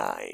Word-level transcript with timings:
9 0.00 0.32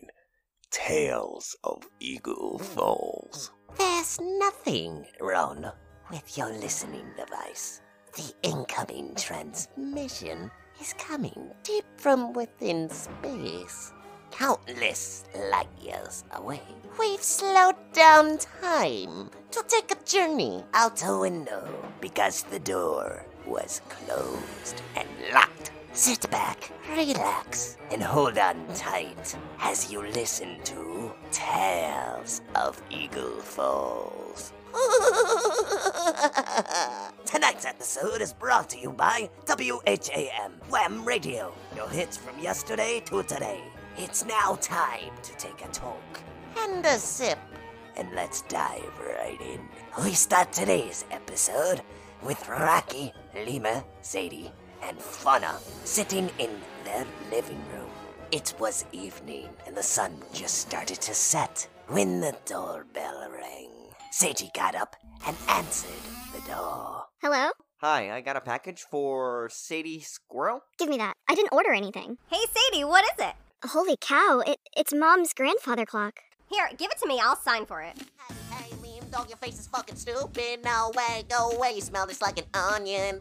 Tales 0.71 1.57
of 1.65 1.83
Eagle 1.99 2.57
Falls. 2.61 3.51
There's 3.77 4.21
nothing 4.21 5.05
wrong 5.21 5.67
with 6.09 6.39
your 6.39 6.53
listening 6.53 7.07
device. 7.19 7.81
The 8.15 8.33
incoming 8.45 9.17
transmission 9.17 10.53
is 10.81 10.95
coming 10.99 11.51
deep 11.65 11.85
from 11.97 12.33
within 12.33 12.89
space, 12.91 13.93
countless 14.31 15.25
light 15.51 15.75
years 15.83 16.23
away. 16.31 16.63
We've 16.97 17.21
slowed 17.21 17.75
down 17.93 18.39
time 18.39 19.31
to 19.51 19.65
take 19.67 19.91
a 19.91 20.05
journey 20.05 20.63
out 20.75 21.03
a 21.05 21.19
window 21.19 21.67
because 22.01 22.45
the 22.45 22.61
door 22.61 23.27
was 23.45 23.81
closed 23.89 24.81
and 24.95 25.09
locked. 25.35 25.56
Sit 25.97 26.31
back, 26.31 26.71
relax, 26.91 27.79
and 27.91 28.03
hold 28.03 28.37
on 28.37 28.67
tight 28.75 29.35
as 29.61 29.91
you 29.91 30.03
listen 30.03 30.59
to 30.65 31.11
Tales 31.33 32.43
of 32.55 32.79
Eagle 32.91 33.41
Falls. 33.41 34.53
Tonight's 37.25 37.65
episode 37.65 38.21
is 38.21 38.35
brought 38.35 38.69
to 38.69 38.79
you 38.79 38.93
by 38.93 39.31
WHAM 39.47 40.53
Wham 40.69 41.03
Radio. 41.03 41.55
Your 41.75 41.89
hits 41.89 42.19
from 42.19 42.39
yesterday 42.41 43.01
to 43.07 43.23
today. 43.23 43.63
It's 43.97 44.27
now 44.27 44.59
time 44.61 45.15
to 45.23 45.33
take 45.39 45.65
a 45.65 45.69
talk 45.69 46.21
and 46.59 46.85
a 46.85 46.99
sip, 46.99 47.39
and 47.97 48.15
let's 48.15 48.43
dive 48.43 48.93
right 49.01 49.41
in. 49.41 49.67
We 50.05 50.13
start 50.13 50.53
today's 50.53 51.07
episode 51.11 51.81
with 52.23 52.47
Rocky, 52.51 53.15
Lima, 53.47 53.83
Sadie, 54.03 54.53
and 54.83 54.99
Fauna 54.99 55.59
sitting 55.85 56.31
in 56.39 56.51
their 56.85 57.07
living 57.31 57.63
room. 57.73 57.91
It 58.33 58.55
was 58.59 58.85
evening, 58.93 59.49
and 59.67 59.77
the 59.77 59.83
sun 59.83 60.17
just 60.33 60.59
started 60.59 61.01
to 61.03 61.15
set 61.15 61.69
when 61.89 62.21
the 62.21 62.35
doorbell 62.45 63.29
rang. 63.31 63.71
Sadie 64.11 64.51
got 64.55 64.75
up 64.75 64.97
and 65.27 65.37
answered 65.49 65.91
the 66.35 66.41
door. 66.51 67.05
Hello? 67.23 67.51
Hi, 67.81 68.11
I 68.17 68.21
got 68.23 68.37
a 68.37 68.41
package 68.41 68.81
for 68.91 69.49
Sadie 69.53 70.01
Squirrel. 70.01 70.61
Give 70.79 70.89
me 70.89 70.97
that. 70.97 71.15
I 71.29 71.35
didn't 71.35 71.53
order 71.53 71.73
anything. 71.73 72.17
Hey, 72.31 72.41
Sadie, 72.53 72.85
what 72.85 73.05
is 73.05 73.25
it? 73.27 73.35
Holy 73.69 73.97
cow, 74.01 74.43
it, 74.47 74.59
it's 74.77 74.95
mom's 74.95 75.33
grandfather 75.33 75.85
clock. 75.85 76.21
Here, 76.49 76.69
give 76.79 76.91
it 76.91 76.99
to 76.99 77.07
me. 77.07 77.21
I'll 77.23 77.37
sign 77.37 77.67
for 77.67 77.83
it. 77.83 77.97
Hey, 78.51 78.71
Liam, 78.77 79.11
dog, 79.11 79.29
your 79.29 79.39
face 79.39 79.59
is 79.59 79.67
fucking 79.67 79.97
stupid. 79.97 80.65
No 80.65 80.93
way, 80.97 81.25
go 81.29 81.51
away. 81.51 81.73
You 81.75 81.81
smell 81.81 82.07
just 82.07 82.23
like 82.23 82.39
an 82.39 82.45
onion. 82.55 83.21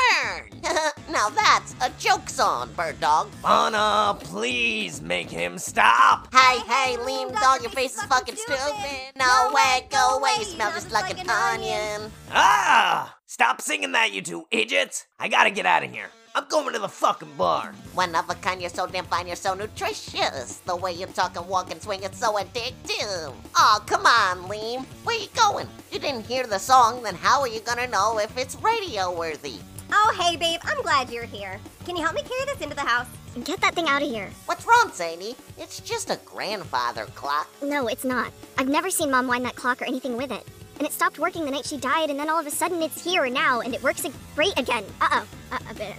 Burn! 0.00 0.50
now 1.10 1.28
that's 1.30 1.74
a 1.80 1.90
joke 1.98 2.28
song, 2.28 2.70
bird 2.76 3.00
dog. 3.00 3.28
Fauna, 3.42 4.16
please 4.20 5.00
make 5.02 5.30
him 5.30 5.58
stop. 5.58 6.32
Hey, 6.32 6.58
hey, 6.60 6.96
Liam, 6.98 7.32
dog, 7.40 7.62
your 7.62 7.70
face 7.70 7.96
is 7.96 8.02
fucking 8.04 8.36
stupid. 8.36 9.12
No 9.16 9.50
way, 9.54 9.86
go 9.90 10.18
away. 10.18 10.34
You 10.38 10.44
smell 10.44 10.70
just 10.72 10.90
like 10.90 11.18
an 11.18 11.28
onion. 11.28 12.10
Ah! 12.30 13.16
Stop 13.26 13.60
singing 13.60 13.92
that, 13.92 14.12
you 14.12 14.22
two 14.22 14.44
idiots. 14.50 15.06
I 15.18 15.28
gotta 15.28 15.50
get 15.50 15.66
out 15.66 15.84
of 15.84 15.90
here. 15.90 16.10
I'm 16.32 16.46
going 16.48 16.72
to 16.74 16.78
the 16.78 16.88
fucking 16.88 17.34
bar. 17.36 17.72
One 17.94 18.14
of 18.14 18.30
a 18.30 18.36
kind, 18.36 18.60
you're 18.60 18.70
so 18.70 18.86
damn 18.86 19.04
fine, 19.06 19.26
you're 19.26 19.34
so 19.34 19.54
nutritious. 19.54 20.58
The 20.64 20.76
way 20.76 20.92
you 20.92 21.06
talk 21.06 21.36
and 21.36 21.48
walk 21.48 21.72
and 21.72 21.82
swing, 21.82 22.04
it's 22.04 22.18
so 22.18 22.34
addictive. 22.34 23.34
Oh, 23.56 23.82
come 23.86 24.06
on, 24.06 24.48
Liam. 24.48 24.84
Where 25.02 25.18
you 25.18 25.26
going? 25.34 25.66
You 25.90 25.98
didn't 25.98 26.26
hear 26.26 26.46
the 26.46 26.58
song, 26.58 27.02
then 27.02 27.16
how 27.16 27.40
are 27.40 27.48
you 27.48 27.60
gonna 27.60 27.88
know 27.88 28.20
if 28.20 28.36
it's 28.38 28.54
radio 28.62 29.16
worthy? 29.16 29.58
Oh, 29.92 30.16
hey, 30.20 30.36
babe, 30.36 30.60
I'm 30.64 30.80
glad 30.82 31.10
you're 31.10 31.24
here. 31.24 31.58
Can 31.84 31.96
you 31.96 32.02
help 32.02 32.14
me 32.14 32.22
carry 32.22 32.44
this 32.46 32.60
into 32.60 32.76
the 32.76 32.82
house? 32.82 33.06
And 33.34 33.44
get 33.44 33.60
that 33.60 33.74
thing 33.74 33.88
out 33.88 34.02
of 34.02 34.08
here. 34.08 34.30
What's 34.46 34.66
wrong, 34.66 34.90
Sadie? 34.92 35.36
It's 35.58 35.80
just 35.80 36.10
a 36.10 36.18
grandfather 36.24 37.06
clock. 37.14 37.48
No, 37.62 37.86
it's 37.88 38.04
not. 38.04 38.32
I've 38.58 38.68
never 38.68 38.90
seen 38.90 39.10
mom 39.10 39.26
wind 39.26 39.44
that 39.44 39.56
clock 39.56 39.82
or 39.82 39.86
anything 39.86 40.16
with 40.16 40.30
it. 40.32 40.46
And 40.78 40.86
it 40.86 40.92
stopped 40.92 41.18
working 41.18 41.44
the 41.44 41.50
night 41.50 41.66
she 41.66 41.76
died, 41.76 42.10
and 42.10 42.18
then 42.18 42.30
all 42.30 42.40
of 42.40 42.46
a 42.46 42.50
sudden 42.50 42.82
it's 42.82 43.04
here 43.04 43.28
now, 43.28 43.60
and 43.60 43.74
it 43.74 43.82
works 43.82 44.06
great 44.34 44.58
again. 44.58 44.84
Uh 45.00 45.08
oh. 45.12 45.26
Uh, 45.52 45.58
a 45.70 45.74
bit. 45.74 45.94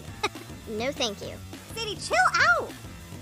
no, 0.70 0.92
thank 0.92 1.22
you. 1.22 1.34
Sadie, 1.76 1.96
chill 1.96 2.18
out. 2.34 2.70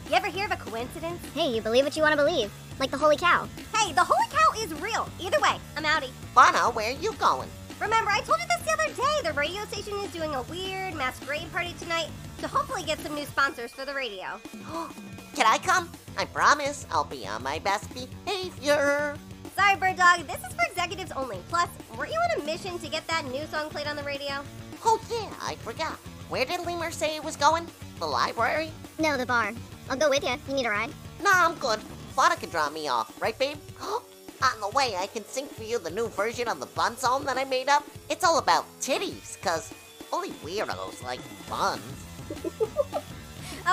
You 0.09 0.15
ever 0.15 0.27
hear 0.27 0.45
of 0.45 0.51
a 0.51 0.57
coincidence? 0.57 1.21
Hey, 1.33 1.53
you 1.53 1.61
believe 1.61 1.83
what 1.83 1.95
you 1.95 2.01
want 2.01 2.13
to 2.17 2.23
believe. 2.23 2.51
Like 2.79 2.91
the 2.91 2.97
holy 2.97 3.17
cow. 3.17 3.47
Hey, 3.75 3.91
the 3.93 4.03
holy 4.03 4.27
cow 4.29 4.63
is 4.63 4.73
real. 4.81 5.09
Either 5.19 5.39
way, 5.39 5.57
I'm 5.75 5.83
outie. 5.83 6.11
Fauna, 6.33 6.71
where 6.71 6.89
are 6.91 6.99
you 6.99 7.13
going? 7.13 7.49
Remember, 7.81 8.11
I 8.11 8.19
told 8.21 8.39
you 8.41 8.47
this 8.47 8.65
the 8.65 8.73
other 8.73 8.93
day. 8.93 9.29
The 9.29 9.33
radio 9.33 9.63
station 9.65 9.93
is 9.99 10.11
doing 10.11 10.35
a 10.35 10.41
weird 10.43 10.95
masquerade 10.95 11.49
party 11.53 11.73
tonight 11.79 12.09
to 12.39 12.47
hopefully 12.47 12.83
get 12.83 12.99
some 12.99 13.15
new 13.15 13.25
sponsors 13.25 13.71
for 13.71 13.85
the 13.85 13.93
radio. 13.93 14.39
Can 15.33 15.45
I 15.45 15.59
come? 15.59 15.89
I 16.17 16.25
promise 16.25 16.85
I'll 16.91 17.05
be 17.05 17.25
on 17.25 17.41
my 17.41 17.59
best 17.59 17.89
behavior. 17.93 19.15
Sorry, 19.55 19.77
Bird 19.77 19.95
Dog, 19.95 20.27
this 20.27 20.43
is 20.45 20.53
for 20.53 20.63
executives 20.69 21.13
only. 21.13 21.37
Plus, 21.47 21.69
weren't 21.97 22.11
you 22.11 22.19
on 22.19 22.41
a 22.41 22.45
mission 22.45 22.77
to 22.79 22.89
get 22.89 23.07
that 23.07 23.25
new 23.31 23.45
song 23.45 23.69
played 23.69 23.87
on 23.87 23.95
the 23.95 24.03
radio? 24.03 24.43
Oh, 24.83 24.99
yeah, 25.09 25.33
I 25.41 25.55
forgot. 25.55 25.93
Where 26.27 26.43
did 26.43 26.65
Lemur 26.65 26.91
say 26.91 27.13
he 27.13 27.19
was 27.21 27.37
going? 27.37 27.65
The 27.99 28.05
library? 28.05 28.71
No, 28.97 29.15
the 29.15 29.25
bar. 29.25 29.53
I'll 29.89 29.97
go 29.97 30.09
with 30.09 30.23
you. 30.23 30.35
You 30.49 30.53
need 30.53 30.65
a 30.65 30.69
ride? 30.69 30.91
Nah, 31.23 31.45
I'm 31.45 31.55
good. 31.55 31.79
Fauna 32.13 32.35
can 32.35 32.49
drop 32.49 32.73
me 32.73 32.89
off, 32.89 33.21
right, 33.21 33.37
babe? 33.39 33.57
On 34.41 34.61
the 34.61 34.69
way, 34.69 34.95
I 34.97 35.07
can 35.07 35.25
sing 35.25 35.47
for 35.47 35.63
you 35.63 35.79
the 35.79 35.91
new 35.91 36.07
version 36.07 36.47
of 36.47 36.59
the 36.59 36.65
fun 36.65 36.95
song 36.95 37.25
that 37.25 37.37
I 37.37 37.43
made 37.43 37.67
up. 37.67 37.83
It's 38.09 38.23
all 38.23 38.37
about 38.37 38.65
titties, 38.79 39.39
cause 39.41 39.73
only 40.11 40.31
weirdos 40.43 41.03
like 41.03 41.19
buns. 41.49 42.05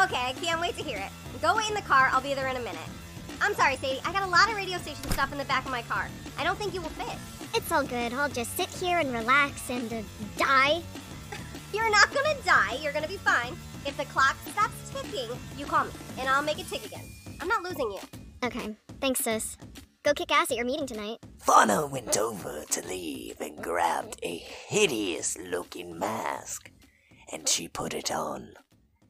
Okay, 0.04 0.16
I 0.16 0.34
can't 0.42 0.60
wait 0.60 0.76
to 0.76 0.82
hear 0.82 0.98
it. 0.98 1.10
Go 1.40 1.56
wait 1.56 1.68
in 1.70 1.74
the 1.74 1.80
car, 1.80 2.10
I'll 2.12 2.20
be 2.20 2.34
there 2.34 2.48
in 2.48 2.56
a 2.56 2.60
minute. 2.60 2.76
I'm 3.40 3.54
sorry, 3.54 3.76
Sadie, 3.76 4.00
I 4.04 4.12
got 4.12 4.24
a 4.24 4.26
lot 4.26 4.50
of 4.50 4.56
radio 4.56 4.76
station 4.78 5.04
stuff 5.12 5.32
in 5.32 5.38
the 5.38 5.44
back 5.44 5.64
of 5.64 5.70
my 5.70 5.80
car. 5.82 6.08
I 6.38 6.44
don't 6.44 6.58
think 6.58 6.74
you 6.74 6.82
will 6.82 6.90
fit. 6.90 7.16
It's 7.54 7.72
all 7.72 7.82
good. 7.82 8.12
I'll 8.12 8.28
just 8.28 8.54
sit 8.58 8.68
here 8.68 8.98
and 8.98 9.10
relax 9.12 9.70
and 9.70 9.90
uh, 9.90 10.02
die. 10.36 10.82
You're 11.72 11.90
not 11.90 12.12
gonna 12.12 12.34
die, 12.44 12.78
you're 12.82 12.92
gonna 12.92 13.08
be 13.08 13.16
fine. 13.16 13.56
If 13.84 13.96
the 13.96 14.04
clock 14.06 14.36
stops 14.50 14.90
ticking, 14.90 15.30
you 15.56 15.64
call 15.64 15.84
me, 15.84 15.90
and 16.18 16.28
I'll 16.28 16.42
make 16.42 16.58
it 16.58 16.68
tick 16.68 16.84
again. 16.84 17.04
I'm 17.40 17.48
not 17.48 17.62
losing 17.62 17.90
you. 17.90 17.98
Okay. 18.44 18.76
Thanks, 19.00 19.20
sis. 19.20 19.56
Go 20.06 20.14
kick 20.14 20.30
ass 20.30 20.52
at 20.52 20.56
your 20.56 20.66
meeting 20.66 20.86
tonight. 20.86 21.18
Fauna 21.40 21.84
went 21.84 22.16
over 22.16 22.62
to 22.70 22.86
leave 22.86 23.40
and 23.40 23.60
grabbed 23.60 24.20
a 24.22 24.36
hideous 24.36 25.36
looking 25.36 25.98
mask, 25.98 26.70
and 27.32 27.48
she 27.48 27.66
put 27.66 27.92
it 27.92 28.12
on. 28.12 28.50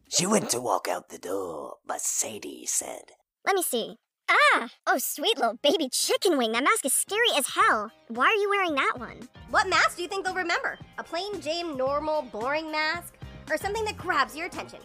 She 0.08 0.24
went 0.24 0.48
to 0.50 0.58
walk 0.58 0.88
out 0.88 1.10
the 1.10 1.18
door, 1.18 1.74
but 1.86 2.00
Sadie 2.00 2.64
said, 2.64 3.12
Let 3.44 3.56
me 3.56 3.62
see. 3.62 3.98
Ah! 4.30 4.70
Oh, 4.86 4.96
sweet 4.96 5.36
little 5.36 5.58
baby 5.62 5.90
chicken 5.90 6.38
wing. 6.38 6.52
That 6.52 6.64
mask 6.64 6.86
is 6.86 6.94
scary 6.94 7.28
as 7.36 7.46
hell. 7.46 7.92
Why 8.08 8.28
are 8.28 8.40
you 8.40 8.48
wearing 8.48 8.74
that 8.76 8.94
one? 8.96 9.28
What 9.50 9.68
mask 9.68 9.98
do 9.98 10.02
you 10.02 10.08
think 10.08 10.24
they'll 10.24 10.34
remember? 10.34 10.78
A 10.96 11.04
plain 11.04 11.42
Jane 11.42 11.76
normal, 11.76 12.22
boring 12.22 12.72
mask? 12.72 13.18
Or 13.50 13.58
something 13.58 13.84
that 13.84 13.98
grabs 13.98 14.34
your 14.34 14.46
attention? 14.46 14.80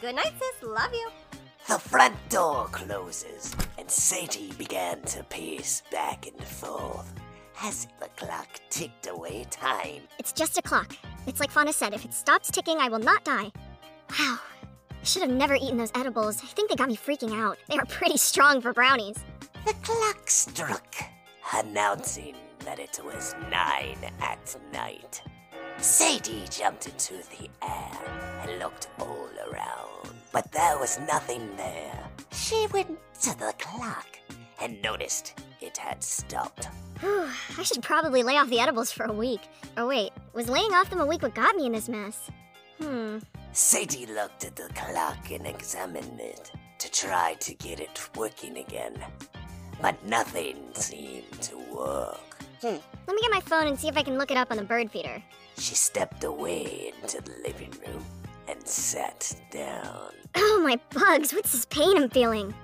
Good 0.00 0.16
night, 0.16 0.32
sis. 0.40 0.68
Love 0.68 0.92
you. 0.92 1.08
The 1.68 1.78
front 1.78 2.16
door 2.28 2.66
closes, 2.72 3.54
and 3.82 3.90
Sadie 3.90 4.52
began 4.58 5.02
to 5.02 5.24
pace 5.24 5.82
back 5.90 6.28
and 6.28 6.46
forth 6.46 7.12
as 7.64 7.88
the 7.98 8.06
clock 8.14 8.46
ticked 8.70 9.08
away 9.08 9.44
time. 9.50 10.02
It's 10.20 10.32
just 10.32 10.56
a 10.56 10.62
clock. 10.62 10.94
It's 11.26 11.40
like 11.40 11.50
Fauna 11.50 11.72
said 11.72 11.92
if 11.92 12.04
it 12.04 12.14
stops 12.14 12.48
ticking, 12.48 12.78
I 12.78 12.88
will 12.88 13.00
not 13.00 13.24
die. 13.24 13.50
Wow. 14.10 14.38
I 14.38 15.04
should 15.04 15.22
have 15.22 15.32
never 15.32 15.56
eaten 15.56 15.78
those 15.78 15.90
edibles. 15.96 16.40
I 16.44 16.46
think 16.46 16.70
they 16.70 16.76
got 16.76 16.90
me 16.90 16.96
freaking 16.96 17.36
out. 17.36 17.58
They 17.68 17.76
are 17.76 17.84
pretty 17.86 18.18
strong 18.18 18.60
for 18.60 18.72
brownies. 18.72 19.18
The 19.66 19.74
clock 19.82 20.30
struck, 20.30 20.94
announcing 21.52 22.36
that 22.60 22.78
it 22.78 23.00
was 23.04 23.34
nine 23.50 23.98
at 24.20 24.56
night. 24.72 25.22
Sadie 25.78 26.44
jumped 26.50 26.86
into 26.86 27.14
the 27.14 27.50
air 27.60 28.42
and 28.42 28.60
looked 28.60 28.86
all 29.00 29.28
around, 29.50 30.11
but 30.32 30.50
there 30.52 30.78
was 30.78 30.98
nothing 31.06 31.56
there. 31.56 32.08
She 32.32 32.66
went 32.72 32.98
to 33.22 33.38
the 33.38 33.54
clock 33.58 34.06
and 34.60 34.80
noticed 34.82 35.34
it 35.60 35.76
had 35.76 36.02
stopped. 36.02 36.68
Whew, 37.00 37.28
I 37.58 37.62
should 37.62 37.82
probably 37.82 38.22
lay 38.22 38.36
off 38.38 38.48
the 38.48 38.60
edibles 38.60 38.90
for 38.90 39.04
a 39.04 39.12
week. 39.12 39.42
Or 39.76 39.86
wait, 39.86 40.12
was 40.32 40.48
laying 40.48 40.72
off 40.72 40.90
them 40.90 41.00
a 41.00 41.06
week 41.06 41.22
what 41.22 41.34
got 41.34 41.56
me 41.56 41.66
in 41.66 41.72
this 41.72 41.88
mess? 41.88 42.30
Hmm. 42.80 43.18
Sadie 43.52 44.06
looked 44.06 44.44
at 44.44 44.56
the 44.56 44.68
clock 44.74 45.30
and 45.30 45.46
examined 45.46 46.18
it 46.20 46.50
to 46.78 46.90
try 46.90 47.34
to 47.34 47.54
get 47.54 47.80
it 47.80 48.08
working 48.16 48.56
again, 48.58 48.96
but 49.80 50.02
nothing 50.06 50.56
seemed 50.72 51.30
to 51.42 51.56
work. 51.72 52.36
Hmm. 52.60 52.76
Let 53.06 53.14
me 53.14 53.20
get 53.20 53.30
my 53.30 53.40
phone 53.40 53.66
and 53.66 53.78
see 53.78 53.88
if 53.88 53.96
I 53.96 54.02
can 54.02 54.16
look 54.16 54.30
it 54.30 54.36
up 54.36 54.50
on 54.50 54.56
the 54.56 54.64
bird 54.64 54.90
feeder. 54.90 55.22
She 55.58 55.74
stepped 55.74 56.24
away 56.24 56.92
into 57.02 57.20
the 57.20 57.32
living 57.46 57.70
room 57.70 57.71
and 58.62 58.68
sat 58.68 59.34
down. 59.50 60.12
Oh, 60.34 60.62
my 60.64 60.80
bugs. 60.94 61.34
What's 61.34 61.52
this 61.52 61.66
pain 61.66 61.94
I'm 61.96 62.08
feeling? 62.08 62.54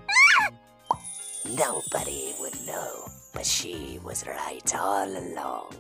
Nobody 1.59 2.33
would 2.41 2.55
know, 2.67 3.09
but 3.35 3.45
she 3.45 3.99
was 4.03 4.27
right 4.27 4.75
all 4.75 5.07
along. 5.07 5.75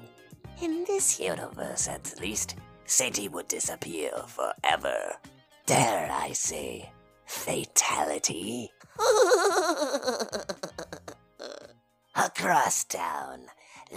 In 0.60 0.84
this 0.84 1.18
universe, 1.18 1.88
at 1.88 2.20
least, 2.20 2.56
Sadie 2.84 3.28
would 3.28 3.48
disappear 3.48 4.10
forever. 4.26 5.14
Dare 5.64 6.10
I 6.12 6.32
say, 6.32 6.90
fatality. 7.24 8.70
Across 12.16 12.84
town, 12.84 13.46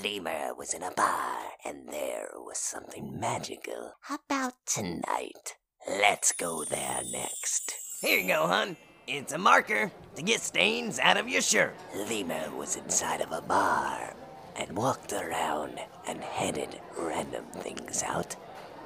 Lemur 0.02 0.54
was 0.56 0.74
in 0.74 0.84
a 0.84 0.92
bar, 0.92 1.40
and 1.66 1.90
there 1.90 2.30
was 2.36 2.58
something 2.58 3.20
magical 3.20 3.94
about 4.10 4.54
tonight. 4.66 5.56
Let's 5.90 6.32
go 6.32 6.64
there 6.64 7.02
next. 7.12 7.74
Here 8.02 8.20
you 8.20 8.28
go, 8.28 8.46
hun. 8.46 8.78
It's 9.08 9.34
a 9.34 9.38
marker 9.38 9.92
to 10.16 10.22
get 10.22 10.42
stains 10.42 11.00
out 11.00 11.18
of 11.18 11.28
your 11.28 11.42
shirt. 11.42 11.76
Lima 11.96 12.52
was 12.56 12.76
inside 12.76 13.20
of 13.20 13.32
a 13.32 13.42
bar 13.42 14.14
and 14.56 14.78
walked 14.78 15.12
around 15.12 15.80
and 16.08 16.22
handed 16.22 16.80
random 16.98 17.46
things 17.46 18.04
out 18.04 18.36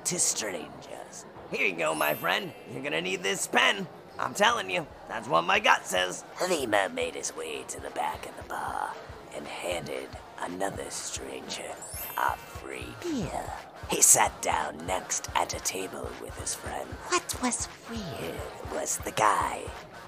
to 0.06 0.18
strangers. 0.18 1.26
Here 1.52 1.68
you 1.68 1.76
go, 1.76 1.94
my 1.94 2.14
friend. 2.14 2.54
You're 2.72 2.84
gonna 2.84 3.02
need 3.02 3.24
this 3.24 3.46
pen. 3.46 3.88
I'm 4.18 4.34
telling 4.34 4.70
you, 4.70 4.88
that's 5.10 5.28
what 5.28 5.44
my 5.44 5.60
gut 5.60 5.86
says. 5.86 6.24
Lima 6.50 6.88
made 6.90 7.16
his 7.16 7.36
way 7.36 7.64
to 7.68 7.82
the 7.82 7.90
back 7.90 8.26
of 8.26 8.38
the 8.38 8.48
bar 8.48 8.94
and 9.36 9.46
handed 9.46 10.08
another 10.40 10.90
stranger 10.90 11.76
a 12.18 12.36
free 12.38 12.94
beer. 13.02 13.44
He 13.90 14.02
sat 14.02 14.42
down 14.42 14.78
next 14.88 15.30
at 15.36 15.54
a 15.54 15.60
table 15.60 16.10
with 16.22 16.38
his 16.40 16.56
friend. 16.56 16.90
What 17.10 17.36
was 17.42 17.68
weird 17.90 18.74
was 18.74 18.98
the 18.98 19.12
guy 19.12 19.62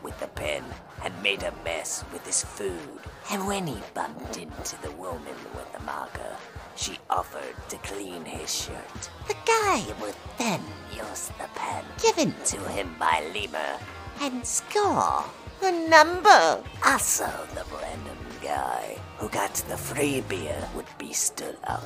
with 0.03 0.19
the 0.19 0.27
pen 0.27 0.63
had 0.99 1.21
made 1.21 1.43
a 1.43 1.53
mess 1.63 2.03
with 2.11 2.25
his 2.25 2.43
food, 2.43 2.99
and 3.31 3.45
when 3.45 3.67
he 3.67 3.77
bumped 3.93 4.37
into 4.37 4.81
the 4.81 4.91
woman 4.91 5.35
with 5.55 5.71
the 5.73 5.83
marker, 5.83 6.35
she 6.75 6.97
offered 7.09 7.55
to 7.69 7.77
clean 7.77 8.25
his 8.25 8.53
shirt. 8.53 9.09
The 9.27 9.35
guy 9.45 9.83
would 10.01 10.15
then 10.37 10.61
use 10.95 11.29
the 11.39 11.49
pen 11.55 11.83
given 12.01 12.33
to 12.45 12.57
him 12.69 12.95
by 12.99 13.23
Lemur 13.33 13.77
and 14.21 14.45
score 14.45 15.23
a 15.61 15.89
number. 15.89 16.63
Also, 16.85 17.29
the 17.53 17.65
random 17.81 18.17
guy 18.41 18.97
who 19.17 19.29
got 19.29 19.53
the 19.67 19.77
free 19.77 20.21
beer 20.21 20.67
would 20.75 20.85
be 20.97 21.13
stood 21.13 21.57
up. 21.65 21.83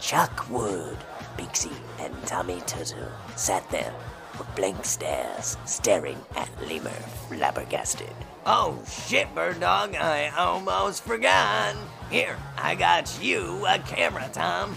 Chuck 0.00 0.48
Wood, 0.50 0.98
Pixie, 1.36 1.70
and 2.00 2.14
Tommy 2.26 2.60
Tutu 2.66 3.06
sat 3.36 3.68
there 3.70 3.94
with 4.38 4.54
blank 4.56 4.84
stares, 4.84 5.56
staring 5.64 6.20
at 6.36 6.48
Lemur, 6.68 6.90
flabbergasted. 7.28 8.12
Oh 8.46 8.78
shit, 8.86 9.32
bird 9.34 9.60
dog, 9.60 9.94
I 9.94 10.28
almost 10.36 11.04
forgot. 11.04 11.76
Here, 12.10 12.36
I 12.58 12.74
got 12.74 13.18
you 13.22 13.64
a 13.66 13.78
camera, 13.78 14.28
Tom. 14.32 14.76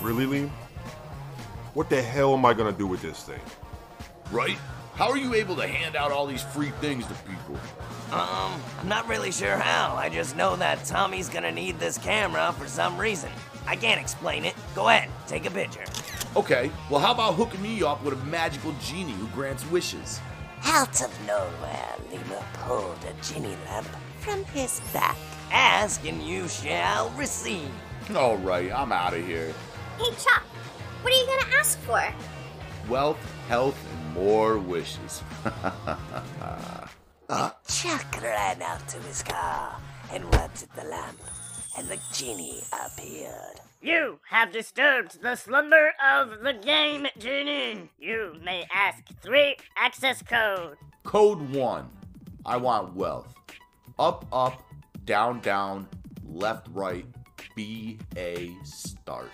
Really, 0.00 0.26
Liam? 0.26 0.50
What 1.74 1.88
the 1.88 2.02
hell 2.02 2.34
am 2.34 2.44
I 2.44 2.54
gonna 2.54 2.70
do 2.72 2.86
with 2.86 3.02
this 3.02 3.22
thing? 3.22 3.40
Right? 4.30 4.58
How 4.94 5.10
are 5.10 5.16
you 5.16 5.34
able 5.34 5.56
to 5.56 5.66
hand 5.66 5.96
out 5.96 6.12
all 6.12 6.26
these 6.26 6.42
free 6.42 6.70
things 6.80 7.06
to 7.06 7.14
people? 7.14 7.58
Um, 8.12 8.60
I'm 8.78 8.88
not 8.88 9.08
really 9.08 9.32
sure 9.32 9.56
how. 9.56 9.96
I 9.96 10.10
just 10.10 10.36
know 10.36 10.54
that 10.56 10.84
Tommy's 10.84 11.30
gonna 11.30 11.50
need 11.50 11.78
this 11.78 11.96
camera 11.96 12.54
for 12.58 12.68
some 12.68 12.98
reason. 12.98 13.30
I 13.66 13.74
can't 13.74 13.98
explain 14.00 14.44
it. 14.44 14.54
Go 14.74 14.88
ahead, 14.88 15.08
take 15.26 15.46
a 15.46 15.50
picture. 15.50 15.84
Okay, 16.36 16.70
well, 16.90 17.00
how 17.00 17.12
about 17.12 17.36
hooking 17.36 17.62
me 17.62 17.82
up 17.82 18.04
with 18.04 18.14
a 18.20 18.24
magical 18.26 18.74
genie 18.82 19.12
who 19.12 19.26
grants 19.28 19.68
wishes? 19.70 20.20
Out 20.64 21.02
of 21.02 21.26
nowhere, 21.26 21.94
Lima 22.10 22.44
pulled 22.54 22.98
a 23.04 23.24
genie 23.24 23.56
lamp 23.66 23.88
from 24.20 24.44
his 24.46 24.80
back. 24.92 25.16
Ask 25.50 26.06
and 26.06 26.22
you 26.22 26.48
shall 26.48 27.08
receive. 27.10 27.70
All 28.14 28.36
right, 28.36 28.70
I'm 28.70 28.92
out 28.92 29.14
of 29.14 29.26
here. 29.26 29.54
Hey, 29.98 30.10
Chuck, 30.22 30.42
what 31.00 31.12
are 31.12 31.16
you 31.16 31.26
gonna 31.26 31.56
ask 31.56 31.78
for? 31.80 32.02
Wealth, 32.88 33.18
health, 33.48 33.78
and 33.92 34.14
more 34.14 34.58
wishes. 34.58 35.22
Chuck 37.68 38.22
ran 38.22 38.60
out 38.62 38.86
to 38.88 38.98
his 38.98 39.22
car 39.22 39.76
and 40.12 40.24
rubbed 40.34 40.62
at 40.62 40.74
the 40.76 40.84
lamp, 40.90 41.18
and 41.78 41.88
the 41.88 41.98
genie 42.12 42.62
appeared. 42.72 43.60
You 43.80 44.20
have 44.28 44.52
disturbed 44.52 45.22
the 45.22 45.34
slumber 45.34 45.92
of 46.12 46.40
the 46.42 46.52
game, 46.52 47.06
Genie. 47.18 47.88
You 47.98 48.36
may 48.44 48.64
ask 48.72 49.02
three 49.20 49.56
access 49.76 50.22
code. 50.22 50.76
Code 51.02 51.50
1. 51.50 51.88
I 52.46 52.56
want 52.58 52.94
wealth. 52.94 53.34
Up, 53.98 54.24
up, 54.32 54.62
down, 55.04 55.40
down, 55.40 55.88
left, 56.24 56.68
right, 56.72 57.06
B, 57.56 57.98
A, 58.16 58.54
start. 58.62 59.30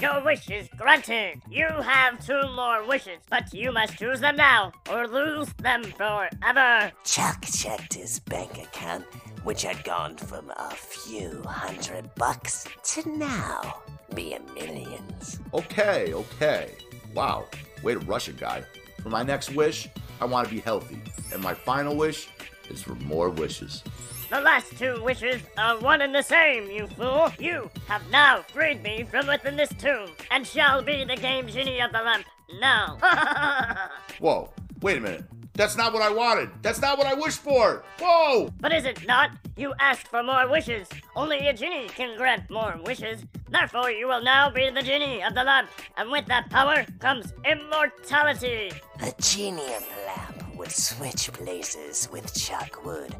Your 0.00 0.24
wish 0.24 0.48
is 0.48 0.66
granted. 0.78 1.42
You 1.50 1.66
have 1.66 2.24
two 2.24 2.40
more 2.56 2.82
wishes, 2.86 3.18
but 3.28 3.52
you 3.52 3.70
must 3.70 3.98
choose 3.98 4.18
them 4.20 4.36
now 4.36 4.72
or 4.90 5.06
lose 5.06 5.52
them 5.58 5.82
forever. 5.82 6.90
Chuck 7.04 7.44
checked 7.44 7.92
his 7.92 8.18
bank 8.20 8.56
account, 8.56 9.04
which 9.44 9.62
had 9.62 9.84
gone 9.84 10.16
from 10.16 10.50
a 10.56 10.70
few 10.70 11.42
hundred 11.46 12.14
bucks 12.14 12.66
to 12.84 13.06
now 13.10 13.82
being 14.14 14.42
millions. 14.54 15.38
Okay, 15.52 16.14
okay. 16.14 16.70
Wow, 17.14 17.44
way 17.82 17.92
to 17.92 18.00
rush 18.00 18.28
it, 18.30 18.38
guy. 18.38 18.62
For 19.02 19.10
my 19.10 19.22
next 19.22 19.50
wish, 19.54 19.86
I 20.18 20.24
want 20.24 20.48
to 20.48 20.54
be 20.54 20.60
healthy. 20.60 20.98
And 21.30 21.42
my 21.42 21.52
final 21.52 21.94
wish 21.94 22.28
is 22.70 22.80
for 22.80 22.94
more 22.94 23.28
wishes. 23.28 23.84
The 24.30 24.40
last 24.40 24.78
two 24.78 25.02
wishes 25.02 25.42
are 25.58 25.76
one 25.80 26.02
and 26.02 26.14
the 26.14 26.22
same, 26.22 26.70
you 26.70 26.86
fool. 26.86 27.32
You 27.38 27.68
have 27.88 28.08
now 28.10 28.42
freed 28.42 28.80
me 28.80 29.02
from 29.02 29.26
within 29.26 29.56
this 29.56 29.70
tomb 29.78 30.10
and 30.30 30.46
shall 30.46 30.82
be 30.82 31.02
the 31.02 31.16
game 31.16 31.48
genie 31.48 31.80
of 31.80 31.90
the 31.90 31.98
lamp 31.98 32.24
now. 32.60 32.96
Whoa, 34.20 34.50
wait 34.82 34.98
a 34.98 35.00
minute. 35.00 35.24
That's 35.54 35.76
not 35.76 35.92
what 35.92 36.02
I 36.02 36.10
wanted. 36.10 36.50
That's 36.62 36.80
not 36.80 36.96
what 36.96 37.08
I 37.08 37.14
wished 37.14 37.40
for. 37.40 37.82
Whoa! 38.00 38.50
but 38.60 38.72
is 38.72 38.84
it 38.84 39.04
not? 39.04 39.32
You 39.56 39.74
asked 39.80 40.06
for 40.06 40.22
more 40.22 40.48
wishes. 40.48 40.88
Only 41.16 41.48
a 41.48 41.52
genie 41.52 41.88
can 41.88 42.16
grant 42.16 42.48
more 42.50 42.78
wishes. 42.86 43.24
Therefore, 43.50 43.90
you 43.90 44.06
will 44.06 44.22
now 44.22 44.48
be 44.48 44.70
the 44.70 44.80
genie 44.80 45.24
of 45.24 45.34
the 45.34 45.42
lamp, 45.42 45.68
and 45.96 46.08
with 46.10 46.26
that 46.26 46.48
power 46.50 46.86
comes 47.00 47.34
immortality. 47.44 48.70
The 49.00 49.12
genie 49.20 49.74
of 49.74 49.84
the 49.84 50.06
lamp 50.06 50.56
would 50.56 50.70
switch 50.70 51.32
places 51.32 52.08
with 52.12 52.32
Chuck 52.32 52.84
Wood, 52.84 53.14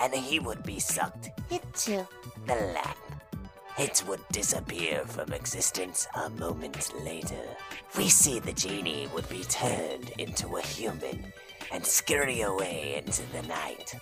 and 0.00 0.14
he 0.14 0.38
would 0.38 0.62
be 0.62 0.78
sucked 0.78 1.30
into 1.50 2.06
the 2.46 2.54
lamp. 2.54 2.96
It 3.76 4.04
would 4.06 4.20
disappear 4.30 5.04
from 5.04 5.32
existence 5.32 6.06
a 6.14 6.30
moment 6.30 6.92
later. 7.04 7.42
We 7.96 8.08
see 8.08 8.38
the 8.38 8.52
genie 8.52 9.08
would 9.12 9.28
be 9.28 9.42
turned 9.44 10.10
into 10.18 10.56
a 10.56 10.62
human 10.62 11.32
and 11.72 11.84
scurry 11.84 12.42
away 12.42 13.02
into 13.04 13.22
the 13.32 13.42
night. 13.48 13.94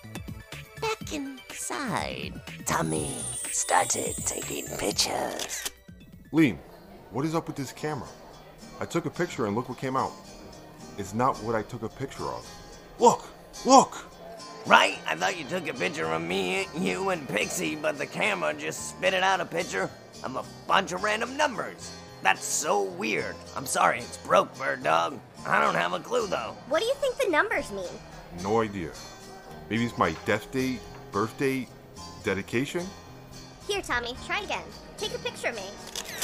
Back 0.79 1.13
inside, 1.13 2.33
Tommy 2.65 3.15
started 3.51 4.15
taking 4.25 4.67
pictures. 4.77 5.71
Liam, 6.31 6.57
what 7.11 7.25
is 7.25 7.33
up 7.33 7.47
with 7.47 7.55
this 7.55 7.71
camera? 7.71 8.07
I 8.79 8.85
took 8.85 9.05
a 9.05 9.09
picture 9.09 9.47
and 9.47 9.55
look 9.55 9.69
what 9.69 9.77
came 9.77 9.95
out. 9.95 10.11
It's 10.97 11.13
not 11.13 11.35
what 11.37 11.55
I 11.55 11.63
took 11.63 11.83
a 11.83 11.89
picture 11.89 12.25
of. 12.25 12.47
Look! 12.99 13.27
Look! 13.65 14.12
Right? 14.65 14.97
I 15.07 15.15
thought 15.15 15.37
you 15.37 15.43
took 15.45 15.67
a 15.67 15.73
picture 15.73 16.05
of 16.05 16.21
me, 16.21 16.67
you, 16.77 17.09
and 17.09 17.27
Pixie, 17.27 17.75
but 17.75 17.97
the 17.97 18.05
camera 18.05 18.53
just 18.53 18.91
spit 18.91 19.13
it 19.13 19.21
out 19.21 19.41
a 19.41 19.45
picture 19.45 19.89
of 20.23 20.35
a 20.37 20.43
bunch 20.67 20.93
of 20.93 21.03
random 21.03 21.35
numbers. 21.35 21.91
That's 22.21 22.45
so 22.45 22.83
weird. 22.83 23.35
I'm 23.57 23.65
sorry, 23.65 23.99
it's 23.99 24.15
broke, 24.17 24.57
bird 24.57 24.81
dog. 24.83 25.19
I 25.45 25.61
don't 25.61 25.75
have 25.75 25.91
a 25.91 25.99
clue 25.99 26.27
though. 26.27 26.55
What 26.69 26.79
do 26.79 26.85
you 26.85 26.93
think 26.95 27.17
the 27.17 27.29
numbers 27.29 27.71
mean? 27.71 27.89
No 28.41 28.61
idea. 28.61 28.91
Maybe 29.69 29.83
it's 29.83 29.97
my 29.97 30.15
death 30.25 30.49
date, 30.51 30.79
birth 31.11 31.37
date, 31.37 31.67
dedication? 32.23 32.85
Here, 33.67 33.81
Tommy, 33.81 34.15
try 34.25 34.39
again. 34.39 34.63
Take 34.97 35.13
a 35.13 35.19
picture 35.19 35.49
of 35.49 35.55
me. 35.55 35.63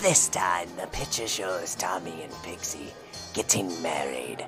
This 0.02 0.30
time, 0.30 0.70
the 0.80 0.88
picture 0.88 1.28
shows 1.28 1.76
Tommy 1.76 2.24
and 2.24 2.34
Pixie 2.44 2.94
getting 3.34 3.82
married 3.82 4.46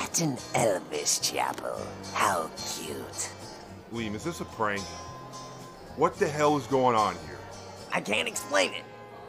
at 0.00 0.20
an 0.20 0.36
Elvis 0.54 1.22
chapel. 1.22 1.76
How 2.12 2.50
cute. 2.56 3.30
Liam, 3.92 4.14
is 4.14 4.24
this 4.24 4.40
a 4.40 4.44
prank? 4.44 4.82
What 5.96 6.18
the 6.18 6.28
hell 6.28 6.56
is 6.56 6.66
going 6.66 6.96
on 6.96 7.14
here? 7.26 7.38
I 7.92 8.00
can't 8.00 8.26
explain 8.26 8.72
it. 8.72 8.82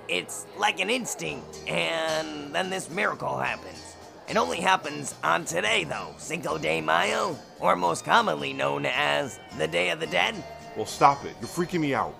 It's 0.07 0.45
like 0.57 0.79
an 0.79 0.89
instinct, 0.89 1.59
and 1.67 2.53
then 2.53 2.69
this 2.69 2.89
miracle 2.89 3.37
happens. 3.37 3.95
It 4.27 4.37
only 4.37 4.59
happens 4.59 5.13
on 5.23 5.45
today, 5.45 5.83
though, 5.83 6.13
Cinco 6.17 6.57
de 6.57 6.81
Mayo, 6.81 7.37
or 7.59 7.75
most 7.75 8.03
commonly 8.05 8.53
known 8.53 8.85
as 8.87 9.39
the 9.57 9.67
Day 9.67 9.91
of 9.91 9.99
the 9.99 10.07
Dead. 10.07 10.35
Well, 10.75 10.87
stop 10.87 11.23
it. 11.25 11.35
You're 11.39 11.47
freaking 11.47 11.79
me 11.81 11.93
out. 11.93 12.15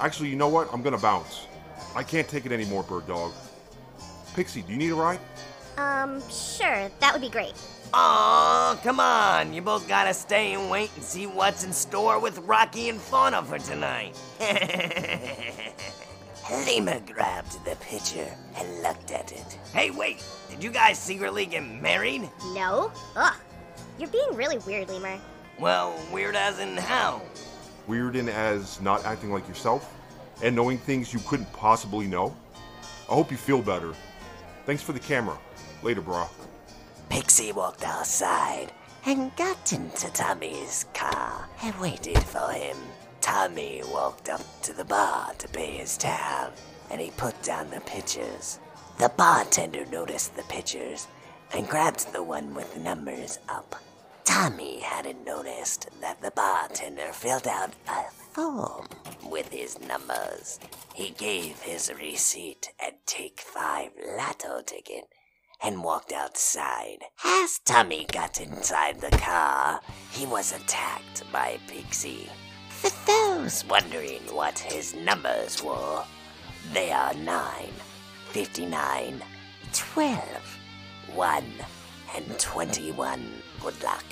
Actually, 0.00 0.30
you 0.30 0.36
know 0.36 0.48
what? 0.48 0.72
I'm 0.72 0.80
gonna 0.82 0.98
bounce. 0.98 1.46
I 1.94 2.02
can't 2.02 2.28
take 2.28 2.46
it 2.46 2.52
anymore, 2.52 2.82
Bird 2.82 3.06
Dog. 3.06 3.32
Pixie, 4.34 4.62
do 4.62 4.72
you 4.72 4.78
need 4.78 4.90
a 4.90 4.94
ride? 4.94 5.20
Um, 5.80 6.22
sure, 6.30 6.90
that 7.00 7.12
would 7.12 7.22
be 7.22 7.30
great. 7.30 7.54
Aw, 7.94 8.78
come 8.82 9.00
on. 9.00 9.52
You 9.52 9.62
both 9.62 9.88
gotta 9.88 10.12
stay 10.12 10.52
and 10.52 10.70
wait 10.70 10.90
and 10.94 11.02
see 11.02 11.26
what's 11.26 11.64
in 11.64 11.72
store 11.72 12.18
with 12.18 12.38
Rocky 12.40 12.88
and 12.90 13.00
Fauna 13.00 13.42
for 13.42 13.58
tonight. 13.58 14.14
Lima 16.66 17.00
grabbed 17.00 17.64
the 17.64 17.76
picture 17.76 18.28
and 18.56 18.82
looked 18.82 19.10
at 19.10 19.32
it. 19.32 19.58
hey, 19.72 19.90
wait. 19.90 20.22
Did 20.50 20.62
you 20.62 20.70
guys 20.70 20.98
secretly 20.98 21.46
get 21.46 21.64
married? 21.64 22.28
No? 22.52 22.92
Ugh. 23.16 23.34
You're 23.98 24.08
being 24.08 24.34
really 24.34 24.58
weird, 24.58 24.88
Lemur. 24.88 25.18
Well, 25.58 25.98
weird 26.12 26.36
as 26.36 26.58
in 26.58 26.76
how? 26.76 27.22
Weird 27.86 28.16
in 28.16 28.28
as 28.28 28.80
not 28.80 29.04
acting 29.04 29.32
like 29.32 29.48
yourself 29.48 29.94
and 30.42 30.54
knowing 30.54 30.78
things 30.78 31.12
you 31.12 31.20
couldn't 31.20 31.50
possibly 31.52 32.06
know. 32.06 32.36
I 33.08 33.14
hope 33.14 33.30
you 33.30 33.36
feel 33.36 33.62
better. 33.62 33.94
Thanks 34.66 34.82
for 34.82 34.92
the 34.92 35.00
camera. 35.00 35.38
Later, 35.82 36.02
brah. 36.02 36.28
Pixie 37.08 37.52
walked 37.52 37.84
outside 37.84 38.72
and 39.06 39.34
got 39.36 39.72
into 39.72 40.12
Tommy's 40.12 40.84
car 40.92 41.48
and 41.62 41.78
waited 41.80 42.18
for 42.18 42.52
him. 42.52 42.76
Tommy 43.20 43.82
walked 43.90 44.28
up 44.28 44.42
to 44.62 44.74
the 44.74 44.84
bar 44.84 45.32
to 45.38 45.48
pay 45.48 45.78
his 45.78 45.96
tab 45.96 46.52
and 46.90 47.00
he 47.00 47.10
put 47.12 47.40
down 47.42 47.70
the 47.70 47.80
pitchers. 47.80 48.58
The 48.98 49.08
bartender 49.16 49.86
noticed 49.86 50.36
the 50.36 50.42
pitchers 50.44 51.06
and 51.54 51.68
grabbed 51.68 52.12
the 52.12 52.22
one 52.22 52.54
with 52.54 52.74
the 52.74 52.80
numbers 52.80 53.38
up. 53.48 53.74
Tommy 54.24 54.80
hadn't 54.80 55.24
noticed 55.24 55.88
that 56.02 56.20
the 56.20 56.30
bartender 56.32 57.12
filled 57.12 57.48
out 57.48 57.72
a 57.88 58.10
form 58.34 58.86
with 59.24 59.48
his 59.48 59.80
numbers. 59.80 60.60
He 60.94 61.10
gave 61.10 61.60
his 61.60 61.90
receipt 61.98 62.70
and 62.78 62.94
take 63.06 63.40
five 63.40 63.90
lotto 64.16 64.60
ticket 64.62 65.08
and 65.62 65.82
walked 65.82 66.12
outside. 66.12 66.98
As 67.24 67.58
Tommy 67.64 68.06
got 68.10 68.40
inside 68.40 69.00
the 69.00 69.16
car, 69.18 69.80
he 70.10 70.26
was 70.26 70.52
attacked 70.52 71.24
by 71.32 71.58
Pixie. 71.66 72.28
For 72.68 72.90
those 73.06 73.64
wondering 73.66 74.22
what 74.32 74.58
his 74.58 74.94
numbers 74.94 75.62
were, 75.62 76.02
they 76.72 76.90
are 76.90 77.12
9, 77.14 77.44
59, 78.30 79.22
12, 79.72 80.58
1, 81.14 81.44
and 82.16 82.38
21. 82.38 83.42
Good 83.60 83.82
luck. 83.82 84.04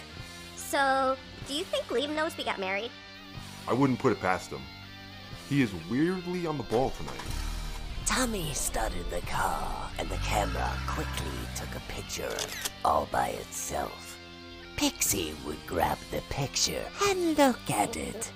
So, 0.56 1.16
do 1.46 1.54
you 1.54 1.64
think 1.64 1.86
Liam 1.86 2.14
knows 2.14 2.36
we 2.36 2.44
got 2.44 2.58
married? 2.58 2.90
I 3.66 3.72
wouldn't 3.72 3.98
put 3.98 4.12
it 4.12 4.20
past 4.20 4.50
him. 4.50 4.60
He 5.48 5.62
is 5.62 5.72
weirdly 5.90 6.46
on 6.46 6.58
the 6.58 6.64
ball 6.64 6.90
tonight. 6.90 7.47
Tommy 8.08 8.54
started 8.54 9.04
the 9.10 9.20
car, 9.26 9.90
and 9.98 10.08
the 10.08 10.16
camera 10.16 10.72
quickly 10.86 11.38
took 11.54 11.68
a 11.76 11.92
picture 11.92 12.34
all 12.82 13.06
by 13.12 13.28
itself. 13.28 14.16
Pixie 14.76 15.34
would 15.46 15.58
grab 15.66 15.98
the 16.10 16.22
picture 16.30 16.82
and 17.06 17.36
look 17.36 17.70
at 17.70 17.98
it, 17.98 18.32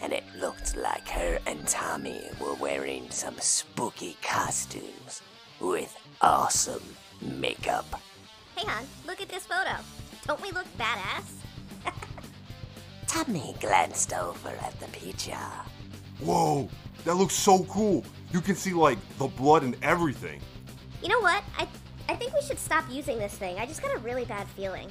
and 0.00 0.12
it 0.12 0.22
looked 0.38 0.76
like 0.76 1.08
her 1.08 1.40
and 1.44 1.66
Tommy 1.66 2.22
were 2.40 2.54
wearing 2.54 3.10
some 3.10 3.34
spooky 3.40 4.16
costumes 4.22 5.22
with 5.58 5.92
awesome 6.20 6.84
makeup. 7.20 8.00
Hey, 8.54 8.64
hon, 8.64 8.86
look 9.08 9.20
at 9.20 9.28
this 9.28 9.44
photo. 9.44 9.74
Don't 10.24 10.40
we 10.40 10.52
look 10.52 10.66
badass? 10.78 11.32
Tommy 13.08 13.56
glanced 13.58 14.12
over 14.12 14.50
at 14.50 14.78
the 14.78 14.86
picture. 14.86 15.34
Whoa, 16.20 16.68
that 17.04 17.16
looks 17.16 17.34
so 17.34 17.64
cool. 17.64 18.04
You 18.32 18.40
can 18.40 18.56
see 18.56 18.72
like 18.72 18.98
the 19.18 19.28
blood 19.28 19.62
and 19.62 19.76
everything. 19.82 20.40
You 21.02 21.08
know 21.08 21.20
what? 21.20 21.44
I 21.58 21.68
I 22.08 22.14
think 22.14 22.32
we 22.34 22.42
should 22.42 22.58
stop 22.58 22.84
using 22.90 23.18
this 23.18 23.34
thing. 23.34 23.58
I 23.58 23.66
just 23.66 23.82
got 23.82 23.94
a 23.94 23.98
really 23.98 24.24
bad 24.24 24.46
feeling. 24.48 24.88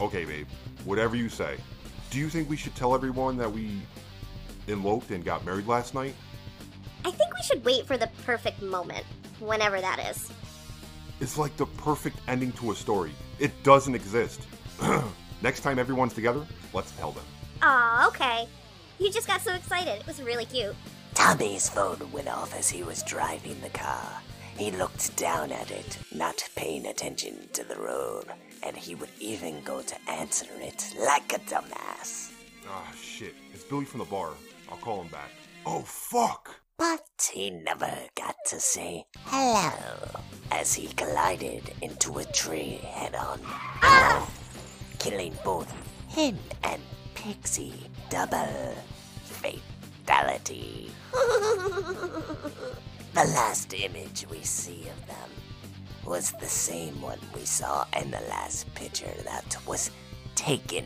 Okay, 0.00 0.24
babe, 0.24 0.46
whatever 0.84 1.16
you 1.16 1.28
say. 1.28 1.56
Do 2.10 2.18
you 2.18 2.28
think 2.28 2.48
we 2.48 2.56
should 2.56 2.74
tell 2.74 2.94
everyone 2.94 3.36
that 3.38 3.50
we 3.50 3.80
eloped 4.68 5.10
and 5.10 5.24
got 5.24 5.44
married 5.44 5.66
last 5.66 5.94
night? 5.94 6.14
I 7.04 7.10
think 7.10 7.32
we 7.34 7.42
should 7.42 7.64
wait 7.64 7.86
for 7.86 7.96
the 7.96 8.08
perfect 8.24 8.60
moment, 8.60 9.04
whenever 9.40 9.80
that 9.80 9.98
is. 10.10 10.30
It's 11.20 11.38
like 11.38 11.56
the 11.56 11.66
perfect 11.66 12.18
ending 12.28 12.52
to 12.52 12.72
a 12.72 12.74
story. 12.74 13.12
It 13.38 13.50
doesn't 13.62 13.94
exist. 13.94 14.42
Next 15.42 15.60
time 15.60 15.78
everyone's 15.78 16.12
together, 16.12 16.46
let's 16.74 16.90
tell 16.92 17.12
them. 17.12 17.24
Aw, 17.62 18.08
okay. 18.08 18.48
You 18.98 19.10
just 19.10 19.26
got 19.26 19.40
so 19.40 19.54
excited. 19.54 20.00
It 20.00 20.06
was 20.06 20.20
really 20.22 20.44
cute. 20.44 20.74
Tommy's 21.16 21.68
phone 21.70 22.12
went 22.12 22.28
off 22.28 22.54
as 22.54 22.68
he 22.68 22.82
was 22.82 23.02
driving 23.02 23.58
the 23.62 23.70
car. 23.70 24.20
He 24.58 24.70
looked 24.70 25.16
down 25.16 25.50
at 25.50 25.70
it, 25.70 25.98
not 26.14 26.46
paying 26.54 26.86
attention 26.86 27.48
to 27.54 27.64
the 27.64 27.76
road, 27.76 28.26
and 28.62 28.76
he 28.76 28.94
would 28.94 29.10
even 29.18 29.62
go 29.64 29.80
to 29.80 30.10
answer 30.10 30.46
it 30.60 30.94
like 31.00 31.32
a 31.32 31.38
dumbass. 31.40 32.32
Ah, 32.68 32.92
shit. 32.94 33.34
It's 33.54 33.64
Billy 33.64 33.86
from 33.86 34.00
the 34.00 34.04
bar. 34.04 34.30
I'll 34.70 34.76
call 34.76 35.00
him 35.00 35.08
back. 35.08 35.30
Oh, 35.64 35.80
fuck! 35.80 36.54
But 36.76 37.30
he 37.32 37.48
never 37.50 37.92
got 38.14 38.36
to 38.48 38.60
say 38.60 39.06
hello 39.24 40.20
as 40.52 40.74
he 40.74 40.88
collided 40.88 41.72
into 41.80 42.18
a 42.18 42.24
tree 42.26 42.78
head 42.84 43.14
on, 43.14 43.40
killing 44.98 45.34
both 45.42 45.72
him 46.08 46.38
and 46.62 46.82
Pixie. 47.14 47.90
Double 48.10 48.74
the 53.12 53.24
last 53.34 53.74
image 53.74 54.26
we 54.30 54.40
see 54.42 54.82
of 54.88 55.06
them 55.06 55.30
was 56.04 56.32
the 56.32 56.46
same 56.46 57.00
one 57.02 57.18
we 57.34 57.44
saw 57.44 57.84
in 58.00 58.10
the 58.10 58.20
last 58.28 58.72
picture 58.74 59.12
that 59.24 59.56
was 59.66 59.90
taken 60.34 60.84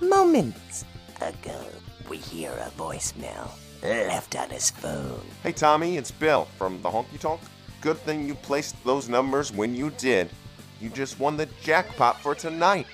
moments 0.00 0.84
ago. 1.20 1.60
We 2.08 2.16
hear 2.16 2.50
a 2.50 2.70
voicemail 2.78 3.50
left 3.82 4.34
on 4.36 4.50
his 4.50 4.70
phone. 4.70 5.20
Hey 5.42 5.52
Tommy, 5.52 5.96
it's 5.96 6.10
Bill 6.10 6.46
from 6.56 6.80
the 6.82 6.88
Honky 6.88 7.18
Tonk. 7.20 7.40
Good 7.80 7.98
thing 7.98 8.26
you 8.26 8.34
placed 8.34 8.82
those 8.84 9.08
numbers 9.08 9.52
when 9.52 9.74
you 9.74 9.90
did. 9.98 10.30
You 10.80 10.88
just 10.88 11.20
won 11.20 11.36
the 11.36 11.46
jackpot 11.62 12.20
for 12.20 12.34
tonight. 12.34 12.86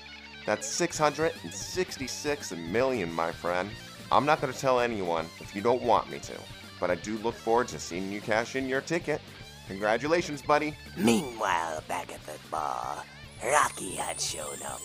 That's 0.45 0.67
666 0.67 2.51
million, 2.51 3.11
my 3.13 3.31
friend. 3.31 3.69
I'm 4.11 4.25
not 4.25 4.41
going 4.41 4.51
to 4.51 4.59
tell 4.59 4.81
anyone 4.81 5.25
if 5.39 5.55
you 5.55 5.61
don't 5.61 5.81
want 5.81 6.11
me 6.11 6.19
to, 6.19 6.33
but 6.81 6.91
I 6.91 6.95
do 6.95 7.17
look 7.19 7.35
forward 7.35 7.69
to 7.69 7.79
seeing 7.79 8.11
you 8.11 8.19
cash 8.19 8.57
in 8.57 8.67
your 8.67 8.81
ticket. 8.81 9.21
Congratulations, 9.67 10.41
buddy. 10.41 10.75
Meanwhile, 10.97 11.81
back 11.87 12.13
at 12.13 12.21
the 12.25 12.33
bar, 12.49 13.03
Rocky 13.41 13.95
had 13.95 14.19
shown 14.19 14.61
up, 14.65 14.81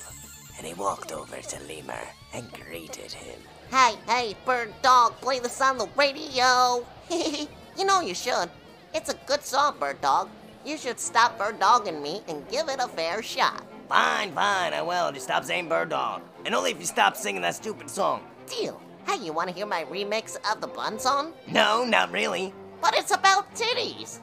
and 0.56 0.66
he 0.66 0.74
walked 0.74 1.10
over 1.10 1.38
to 1.38 1.60
Lemur 1.64 2.06
and 2.34 2.52
greeted 2.52 3.10
him. 3.10 3.40
Hey, 3.72 3.96
hey, 4.06 4.36
bird 4.44 4.72
dog, 4.80 5.16
play 5.20 5.40
this 5.40 5.60
on 5.60 5.76
the 5.76 5.88
radio. 5.96 6.86
you 7.10 7.84
know 7.84 8.00
you 8.00 8.14
should. 8.14 8.48
It's 8.94 9.12
a 9.12 9.16
good 9.26 9.42
song, 9.42 9.76
bird 9.80 10.00
dog. 10.00 10.28
You 10.64 10.76
should 10.76 11.00
stop 11.00 11.36
bird 11.36 11.58
dogging 11.58 12.00
me 12.00 12.22
and 12.28 12.48
give 12.48 12.68
it 12.68 12.78
a 12.78 12.86
fair 12.86 13.24
shot. 13.24 13.64
Fine, 13.88 14.32
fine, 14.32 14.72
I 14.72 14.82
will. 14.82 15.10
Just 15.10 15.26
stop 15.26 15.44
saying 15.44 15.68
bird 15.68 15.88
dog. 15.88 16.22
And 16.44 16.54
only 16.54 16.70
if 16.70 16.78
you 16.78 16.86
stop 16.86 17.16
singing 17.16 17.42
that 17.42 17.56
stupid 17.56 17.90
song. 17.90 18.22
Deal. 18.46 18.80
Hey, 19.06 19.24
you 19.24 19.32
want 19.32 19.48
to 19.48 19.54
hear 19.54 19.66
my 19.66 19.84
remix 19.84 20.36
of 20.50 20.60
the 20.60 20.66
Bun 20.66 20.98
song? 20.98 21.32
No, 21.46 21.84
not 21.84 22.10
really. 22.10 22.52
But 22.80 22.96
it's 22.96 23.12
about 23.12 23.54
titties. 23.54 24.18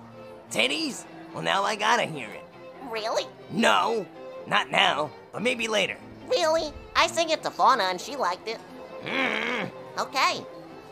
Titties? 0.52 1.06
Well, 1.34 1.42
now 1.42 1.64
I 1.64 1.76
gotta 1.76 2.04
hear 2.04 2.28
it. 2.28 2.44
Really? 2.92 3.24
No, 3.50 4.06
not 4.46 4.70
now, 4.70 5.10
but 5.32 5.42
maybe 5.42 5.70
later. 5.70 5.96
Really? 6.30 6.74
I 6.96 7.08
sang 7.08 7.30
it 7.30 7.44
to 7.44 7.50
Fauna 7.50 7.84
and 7.84 8.00
she 8.00 8.18
liked 8.18 8.48
it. 8.48 8.60
Mm. 9.06 9.72
Okay. 9.98 10.46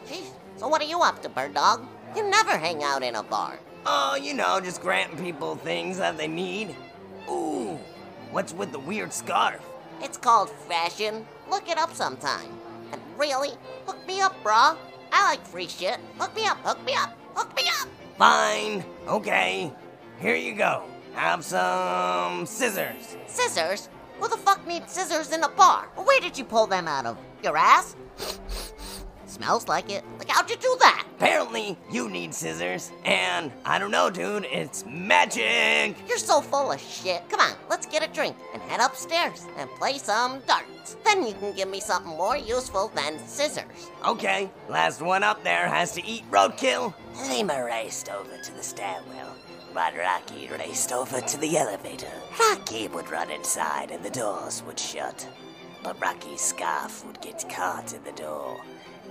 Jeez. 0.07 0.31
So 0.55 0.69
what 0.69 0.81
are 0.81 0.87
you 0.87 1.01
up 1.01 1.21
to, 1.23 1.29
bird 1.29 1.53
dog? 1.53 1.85
You 2.15 2.29
never 2.29 2.57
hang 2.57 2.83
out 2.83 3.03
in 3.03 3.15
a 3.15 3.23
bar. 3.23 3.59
Oh, 3.85 4.15
you 4.15 4.33
know, 4.33 4.59
just 4.61 4.81
granting 4.81 5.17
people 5.17 5.55
things 5.55 5.97
that 5.97 6.17
they 6.17 6.27
need. 6.27 6.75
Ooh, 7.29 7.77
what's 8.31 8.53
with 8.53 8.71
the 8.71 8.79
weird 8.79 9.11
scarf? 9.11 9.61
It's 10.01 10.17
called 10.17 10.49
fashion. 10.49 11.25
Look 11.49 11.67
it 11.69 11.77
up 11.77 11.93
sometime. 11.93 12.49
Really, 13.21 13.51
hook 13.85 13.99
me 14.07 14.19
up, 14.19 14.33
brah. 14.43 14.75
I 15.11 15.29
like 15.29 15.45
free 15.45 15.67
shit. 15.67 15.99
Hook 16.17 16.35
me 16.35 16.43
up, 16.47 16.57
hook 16.63 16.83
me 16.83 16.95
up, 16.95 17.15
hook 17.35 17.55
me 17.55 17.61
up. 17.79 17.87
Fine, 18.17 18.83
okay. 19.07 19.71
Here 20.19 20.35
you 20.35 20.55
go. 20.55 20.81
Have 21.13 21.45
some 21.45 22.47
scissors. 22.47 23.15
Scissors? 23.27 23.89
Who 24.19 24.27
the 24.27 24.37
fuck 24.37 24.65
needs 24.65 24.91
scissors 24.91 25.31
in 25.33 25.43
a 25.43 25.49
bar? 25.49 25.87
Where 25.93 26.19
did 26.19 26.35
you 26.35 26.43
pull 26.43 26.65
them 26.65 26.87
out 26.87 27.05
of? 27.05 27.15
Your 27.43 27.57
ass? 27.57 27.95
Smells 29.41 29.67
like 29.67 29.89
it. 29.89 30.03
Like, 30.19 30.29
how'd 30.29 30.51
you 30.51 30.55
do 30.55 30.77
that? 30.81 31.03
Apparently, 31.17 31.75
you 31.91 32.11
need 32.11 32.31
scissors. 32.31 32.91
And 33.05 33.51
I 33.65 33.79
don't 33.79 33.89
know, 33.89 34.11
dude, 34.11 34.45
it's 34.45 34.85
magic. 34.85 35.95
You're 36.07 36.19
so 36.19 36.41
full 36.41 36.71
of 36.71 36.79
shit. 36.79 37.27
Come 37.27 37.39
on, 37.39 37.53
let's 37.67 37.87
get 37.87 38.07
a 38.07 38.13
drink 38.13 38.35
and 38.53 38.61
head 38.61 38.81
upstairs 38.81 39.47
and 39.57 39.67
play 39.71 39.97
some 39.97 40.41
darts. 40.45 40.95
Then 41.03 41.25
you 41.25 41.33
can 41.33 41.55
give 41.55 41.69
me 41.69 41.79
something 41.79 42.15
more 42.15 42.37
useful 42.37 42.91
than 42.93 43.17
scissors. 43.25 43.89
Okay, 44.05 44.47
last 44.69 45.01
one 45.01 45.23
up 45.23 45.43
there 45.43 45.67
has 45.67 45.93
to 45.93 46.05
eat 46.05 46.29
roadkill. 46.29 46.93
Lima 47.27 47.65
raced 47.65 48.09
over 48.09 48.37
to 48.43 48.55
the 48.55 48.61
stairwell, 48.61 49.33
while 49.73 49.91
Rocky 49.97 50.49
raced 50.49 50.91
over 50.91 51.19
to 51.19 51.37
the 51.39 51.57
elevator. 51.57 52.13
Rocky 52.39 52.89
would 52.89 53.09
run 53.09 53.31
inside 53.31 53.89
and 53.89 54.05
the 54.05 54.11
doors 54.11 54.61
would 54.67 54.77
shut. 54.77 55.27
But 55.83 55.99
Rocky's 56.01 56.41
scarf 56.41 57.05
would 57.05 57.21
get 57.21 57.49
caught 57.49 57.93
in 57.93 58.03
the 58.03 58.11
door, 58.11 58.61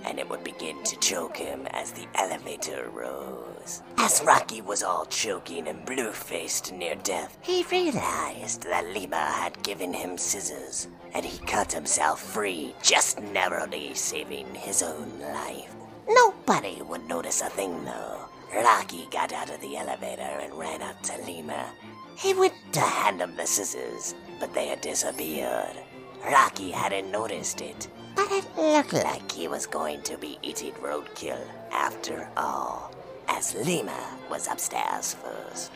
and 0.05 0.19
it 0.19 0.29
would 0.29 0.43
begin 0.43 0.81
to 0.83 0.99
choke 0.99 1.37
him 1.37 1.67
as 1.71 1.91
the 1.91 2.07
elevator 2.15 2.89
rose. 2.93 3.81
As 3.97 4.21
Rocky 4.25 4.61
was 4.61 4.83
all 4.83 5.05
choking 5.05 5.67
and 5.67 5.85
blue 5.85 6.11
faced 6.11 6.73
near 6.73 6.95
death, 6.95 7.37
he 7.41 7.63
realized 7.71 8.63
that 8.63 8.93
Lima 8.93 9.15
had 9.15 9.61
given 9.63 9.93
him 9.93 10.17
scissors, 10.17 10.87
and 11.13 11.25
he 11.25 11.37
cut 11.45 11.71
himself 11.71 12.21
free, 12.21 12.73
just 12.81 13.19
narrowly 13.21 13.93
saving 13.93 14.53
his 14.55 14.81
own 14.81 15.19
life. 15.19 15.73
Nobody 16.09 16.81
would 16.81 17.07
notice 17.07 17.41
a 17.41 17.49
thing 17.49 17.85
though. 17.85 18.27
Rocky 18.53 19.07
got 19.11 19.31
out 19.31 19.49
of 19.49 19.61
the 19.61 19.77
elevator 19.77 20.21
and 20.21 20.53
ran 20.53 20.81
up 20.81 21.01
to 21.03 21.17
Lima. 21.25 21.71
He 22.17 22.33
went 22.33 22.53
to 22.73 22.81
hand 22.81 23.21
him 23.21 23.35
the 23.37 23.47
scissors, 23.47 24.13
but 24.39 24.53
they 24.53 24.67
had 24.67 24.81
disappeared. 24.81 25.77
Rocky 26.25 26.71
hadn't 26.71 27.11
noticed 27.11 27.61
it, 27.61 27.87
but 28.15 28.31
it 28.31 28.45
looked 28.57 28.93
like 28.93 29.31
he 29.31 29.47
was 29.47 29.65
going 29.65 30.01
to 30.03 30.17
be 30.17 30.37
eating 30.41 30.73
roadkill 30.73 31.41
after 31.71 32.29
all, 32.37 32.91
as 33.27 33.55
Lima 33.55 34.17
was 34.29 34.47
upstairs 34.47 35.15
first. 35.15 35.71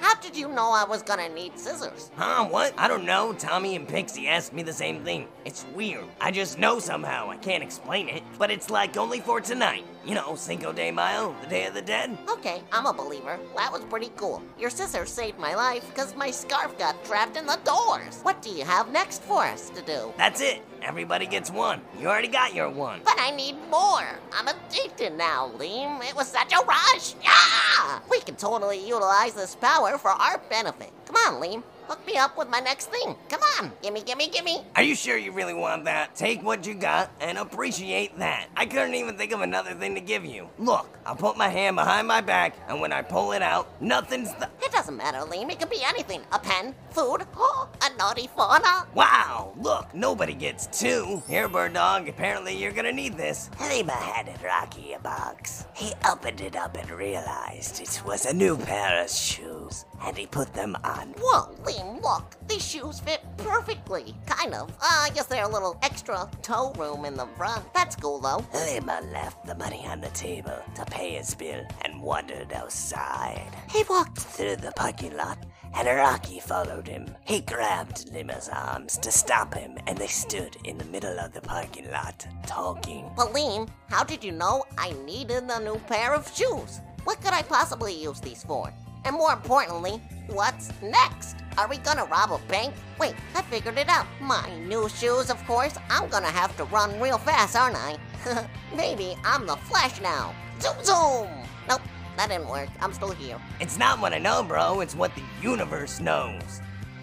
How 0.00 0.14
did 0.16 0.36
you 0.36 0.48
know 0.48 0.70
I 0.70 0.84
was 0.84 1.02
gonna 1.02 1.28
need 1.28 1.58
scissors? 1.58 2.10
Huh? 2.16 2.44
What? 2.44 2.74
I 2.76 2.88
don't 2.88 3.04
know. 3.06 3.32
Tommy 3.32 3.76
and 3.76 3.88
Pixie 3.88 4.28
asked 4.28 4.52
me 4.52 4.62
the 4.62 4.72
same 4.72 5.02
thing. 5.04 5.28
It's 5.44 5.64
weird. 5.74 6.04
I 6.20 6.30
just 6.30 6.58
know 6.58 6.78
somehow. 6.78 7.30
I 7.30 7.36
can't 7.36 7.62
explain 7.62 8.08
it. 8.08 8.22
But 8.38 8.50
it's 8.50 8.68
like 8.68 8.96
only 8.96 9.20
for 9.20 9.40
tonight. 9.40 9.84
You 10.04 10.14
know, 10.14 10.34
Cinco 10.34 10.70
de 10.70 10.90
Mayo, 10.90 11.34
the 11.40 11.46
Day 11.46 11.64
of 11.64 11.72
the 11.72 11.80
Dead. 11.80 12.18
Okay, 12.28 12.62
I'm 12.72 12.84
a 12.84 12.92
believer. 12.92 13.38
That 13.56 13.72
was 13.72 13.82
pretty 13.84 14.12
cool. 14.16 14.42
Your 14.58 14.68
scissors 14.68 15.08
saved 15.08 15.38
my 15.38 15.54
life 15.54 15.88
because 15.88 16.14
my 16.14 16.30
scarf 16.30 16.76
got 16.78 17.02
trapped 17.06 17.38
in 17.38 17.46
the 17.46 17.58
doors. 17.64 18.20
What 18.22 18.42
do 18.42 18.50
you 18.50 18.64
have 18.66 18.92
next 18.92 19.22
for 19.22 19.42
us 19.44 19.70
to 19.70 19.80
do? 19.80 20.12
That's 20.18 20.42
it. 20.42 20.62
Everybody 20.82 21.26
gets 21.26 21.50
one. 21.50 21.80
You 21.98 22.08
already 22.08 22.28
got 22.28 22.54
your 22.54 22.68
one. 22.68 23.00
But 23.02 23.16
I 23.18 23.30
need 23.30 23.56
more. 23.70 24.06
I'm 24.34 24.46
addicted 24.48 25.14
now, 25.14 25.50
Liam. 25.56 26.06
It 26.06 26.14
was 26.14 26.28
such 26.28 26.52
a 26.52 26.62
rush. 26.66 27.14
Yeah! 27.22 28.00
We 28.10 28.20
can 28.20 28.36
totally 28.36 28.86
utilize 28.86 29.32
this 29.32 29.54
power 29.54 29.96
for 29.96 30.10
our 30.10 30.36
benefit. 30.50 30.92
Come 31.06 31.16
on, 31.16 31.42
Liam. 31.42 31.62
Hook 31.88 32.06
me 32.06 32.16
up 32.16 32.38
with 32.38 32.48
my 32.48 32.60
next 32.60 32.86
thing. 32.90 33.14
Come 33.28 33.40
on. 33.60 33.72
Gimme, 33.82 34.02
gimme, 34.02 34.28
gimme. 34.28 34.64
Are 34.74 34.82
you 34.82 34.94
sure 34.94 35.18
you 35.18 35.32
really 35.32 35.52
want 35.52 35.84
that? 35.84 36.14
Take 36.14 36.42
what 36.42 36.66
you 36.66 36.74
got 36.74 37.10
and 37.20 37.36
appreciate 37.36 38.18
that. 38.18 38.46
I 38.56 38.64
couldn't 38.64 38.94
even 38.94 39.18
think 39.18 39.32
of 39.32 39.42
another 39.42 39.74
thing 39.74 39.94
to 39.94 40.00
give 40.00 40.24
you. 40.24 40.48
Look, 40.58 40.88
I'll 41.04 41.16
put 41.16 41.36
my 41.36 41.48
hand 41.48 41.76
behind 41.76 42.08
my 42.08 42.20
back, 42.22 42.56
and 42.68 42.80
when 42.80 42.92
I 42.92 43.02
pull 43.02 43.32
it 43.32 43.42
out, 43.42 43.68
nothing's 43.82 44.32
the. 44.34 44.48
It 44.62 44.72
doesn't 44.72 44.96
matter, 44.96 45.18
Liam. 45.18 45.50
It 45.50 45.60
could 45.60 45.68
be 45.68 45.82
anything. 45.84 46.22
A 46.32 46.38
pen, 46.38 46.74
food, 46.90 47.26
oh, 47.36 47.68
a 47.82 47.94
naughty 47.98 48.28
fauna. 48.34 48.86
Wow, 48.94 49.52
look, 49.60 49.94
nobody 49.94 50.32
gets 50.34 50.66
two. 50.66 51.22
Here, 51.28 51.48
Bird 51.48 51.74
Dog, 51.74 52.08
apparently 52.08 52.56
you're 52.56 52.72
gonna 52.72 52.92
need 52.92 53.16
this. 53.18 53.50
Lima 53.60 53.92
handed 53.92 54.42
Rocky 54.42 54.94
a 54.94 54.98
box. 55.00 55.66
He 55.74 55.92
opened 56.08 56.40
it 56.40 56.56
up 56.56 56.76
and 56.78 56.90
realized 56.90 57.80
it 57.82 58.02
was 58.06 58.24
a 58.24 58.32
new 58.32 58.56
pair 58.56 59.02
of 59.02 59.10
shoes, 59.10 59.84
and 60.02 60.16
he 60.16 60.26
put 60.26 60.54
them 60.54 60.76
on. 60.84 61.14
Whoa, 61.18 61.54
Liam, 61.64 61.73
look. 61.82 62.36
These 62.48 62.66
shoes 62.66 63.00
fit 63.00 63.20
perfectly. 63.38 64.14
Kind 64.26 64.54
of. 64.54 64.70
Uh, 64.70 65.06
I 65.06 65.10
guess 65.14 65.26
they're 65.26 65.44
a 65.44 65.48
little 65.48 65.78
extra 65.82 66.28
toe 66.42 66.72
room 66.76 67.04
in 67.04 67.14
the 67.14 67.26
front. 67.36 67.64
That's 67.74 67.96
cool, 67.96 68.20
though. 68.20 68.44
Lima 68.54 69.00
left 69.12 69.46
the 69.46 69.54
money 69.54 69.84
on 69.86 70.00
the 70.00 70.08
table 70.10 70.58
to 70.74 70.84
pay 70.86 71.14
his 71.14 71.34
bill 71.34 71.64
and 71.82 72.02
wandered 72.02 72.52
outside. 72.52 73.50
He 73.70 73.84
walked 73.88 74.18
through 74.18 74.56
the 74.56 74.72
parking 74.72 75.16
lot, 75.16 75.38
and 75.74 75.88
Rocky 75.88 76.40
followed 76.40 76.86
him. 76.86 77.14
He 77.24 77.40
grabbed 77.40 78.12
Lima's 78.12 78.48
arms 78.48 78.98
to 78.98 79.10
stop 79.10 79.54
him, 79.54 79.78
and 79.86 79.98
they 79.98 80.06
stood 80.06 80.56
in 80.64 80.78
the 80.78 80.84
middle 80.86 81.18
of 81.18 81.32
the 81.32 81.40
parking 81.40 81.90
lot, 81.90 82.26
talking. 82.46 83.10
Liam, 83.16 83.68
how 83.88 84.04
did 84.04 84.22
you 84.22 84.32
know 84.32 84.64
I 84.78 84.92
needed 85.04 85.44
a 85.50 85.60
new 85.60 85.76
pair 85.88 86.14
of 86.14 86.30
shoes? 86.34 86.80
What 87.04 87.20
could 87.20 87.32
I 87.32 87.42
possibly 87.42 87.92
use 87.92 88.20
these 88.20 88.44
for? 88.44 88.72
And 89.04 89.16
more 89.16 89.32
importantly, 89.32 90.00
what's 90.28 90.70
next? 90.82 91.36
Are 91.56 91.68
we 91.68 91.76
gonna 91.78 92.04
rob 92.06 92.32
a 92.32 92.38
bank? 92.48 92.74
Wait, 92.98 93.14
I 93.34 93.42
figured 93.42 93.78
it 93.78 93.88
out. 93.88 94.06
My 94.20 94.48
new 94.60 94.88
shoes, 94.88 95.30
of 95.30 95.44
course. 95.46 95.76
I'm 95.88 96.08
gonna 96.08 96.26
have 96.26 96.56
to 96.56 96.64
run 96.64 97.00
real 97.00 97.18
fast, 97.18 97.54
aren't 97.54 97.76
I? 97.76 97.96
Maybe 98.76 99.16
I'm 99.24 99.46
the 99.46 99.56
Flash 99.56 100.00
now. 100.00 100.34
Zoom 100.60 100.82
zoom! 100.82 101.28
Nope, 101.68 101.82
that 102.16 102.28
didn't 102.28 102.48
work. 102.48 102.68
I'm 102.80 102.92
still 102.92 103.12
here. 103.12 103.38
It's 103.60 103.78
not 103.78 104.00
what 104.00 104.12
I 104.12 104.18
know, 104.18 104.42
bro, 104.42 104.80
it's 104.80 104.94
what 104.94 105.14
the 105.14 105.22
universe 105.42 106.00
knows. 106.00 106.60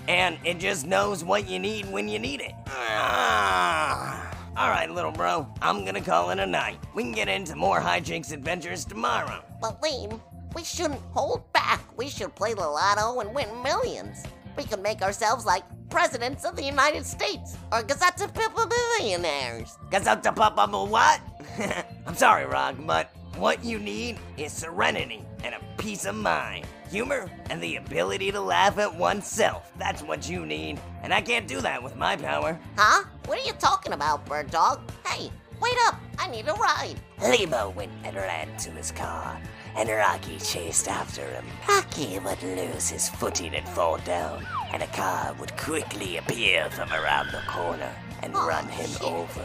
And 0.07 0.37
it 0.43 0.57
just 0.57 0.85
knows 0.87 1.23
what 1.23 1.47
you 1.47 1.59
need 1.59 1.89
when 1.91 2.09
you 2.09 2.19
need 2.19 2.41
it. 2.41 2.53
Ah. 2.67 4.27
All 4.57 4.69
right, 4.69 4.91
little 4.91 5.11
bro, 5.11 5.47
I'm 5.61 5.85
gonna 5.85 6.01
call 6.01 6.31
it 6.31 6.39
a 6.39 6.45
night. 6.45 6.77
We 6.93 7.03
can 7.03 7.13
get 7.13 7.29
into 7.29 7.55
more 7.55 7.79
hijinks 7.79 8.33
adventures 8.33 8.83
tomorrow. 8.83 9.43
But 9.61 9.81
Liam, 9.81 10.19
we 10.55 10.63
shouldn't 10.63 11.01
hold 11.13 11.51
back. 11.53 11.81
We 11.97 12.09
should 12.09 12.35
play 12.35 12.53
the 12.53 12.61
lotto 12.61 13.19
and 13.19 13.33
win 13.33 13.47
millions. 13.63 14.23
We 14.57 14.63
could 14.63 14.81
make 14.81 15.01
ourselves 15.01 15.45
like 15.45 15.63
presidents 15.89 16.45
of 16.45 16.55
the 16.55 16.63
United 16.63 17.05
States 17.05 17.57
or 17.71 17.83
Gazette 17.83 18.31
billionaires. 18.33 19.77
Gazette 19.89 20.23
Papa 20.35 20.67
what? 20.85 21.21
I'm 22.07 22.15
sorry, 22.15 22.45
Rock, 22.45 22.75
but 22.79 23.11
what 23.37 23.63
you 23.63 23.79
need 23.79 24.17
is 24.37 24.51
serenity 24.51 25.23
and 25.43 25.55
a 25.55 25.59
peace 25.77 26.05
of 26.05 26.15
mind. 26.15 26.65
Humor 26.89 27.29
and 27.49 27.63
the 27.63 27.77
ability 27.77 28.31
to 28.31 28.41
laugh 28.41 28.77
at 28.77 28.93
oneself. 28.93 29.71
That's 29.77 30.03
what 30.03 30.29
you 30.29 30.45
need. 30.45 30.79
And 31.03 31.13
I 31.13 31.21
can't 31.21 31.47
do 31.47 31.61
that 31.61 31.81
with 31.81 31.95
my 31.95 32.17
power. 32.17 32.59
Huh? 32.77 33.05
What 33.25 33.39
are 33.39 33.45
you 33.45 33.53
talking 33.53 33.93
about, 33.93 34.25
Bird 34.25 34.51
Dog? 34.51 34.81
Hey, 35.07 35.31
wait 35.61 35.77
up. 35.87 35.95
I 36.19 36.27
need 36.27 36.47
a 36.47 36.53
ride. 36.53 36.95
Lima 37.21 37.69
went 37.69 37.91
and 38.03 38.15
ran 38.15 38.55
to 38.57 38.71
his 38.71 38.91
car, 38.91 39.39
and 39.75 39.89
Rocky 39.89 40.37
chased 40.39 40.87
after 40.87 41.25
him. 41.25 41.45
Rocky 41.67 42.19
would 42.19 42.41
lose 42.43 42.89
his 42.89 43.09
footing 43.09 43.55
and 43.55 43.67
fall 43.69 43.97
down, 43.99 44.45
and 44.73 44.83
a 44.83 44.87
car 44.87 45.33
would 45.39 45.55
quickly 45.57 46.17
appear 46.17 46.69
from 46.71 46.91
around 46.91 47.27
the 47.31 47.41
corner 47.47 47.91
and 48.23 48.33
Oh, 48.35 48.47
run 48.47 48.67
him 48.67 48.89
shit. 48.89 49.01
over. 49.03 49.43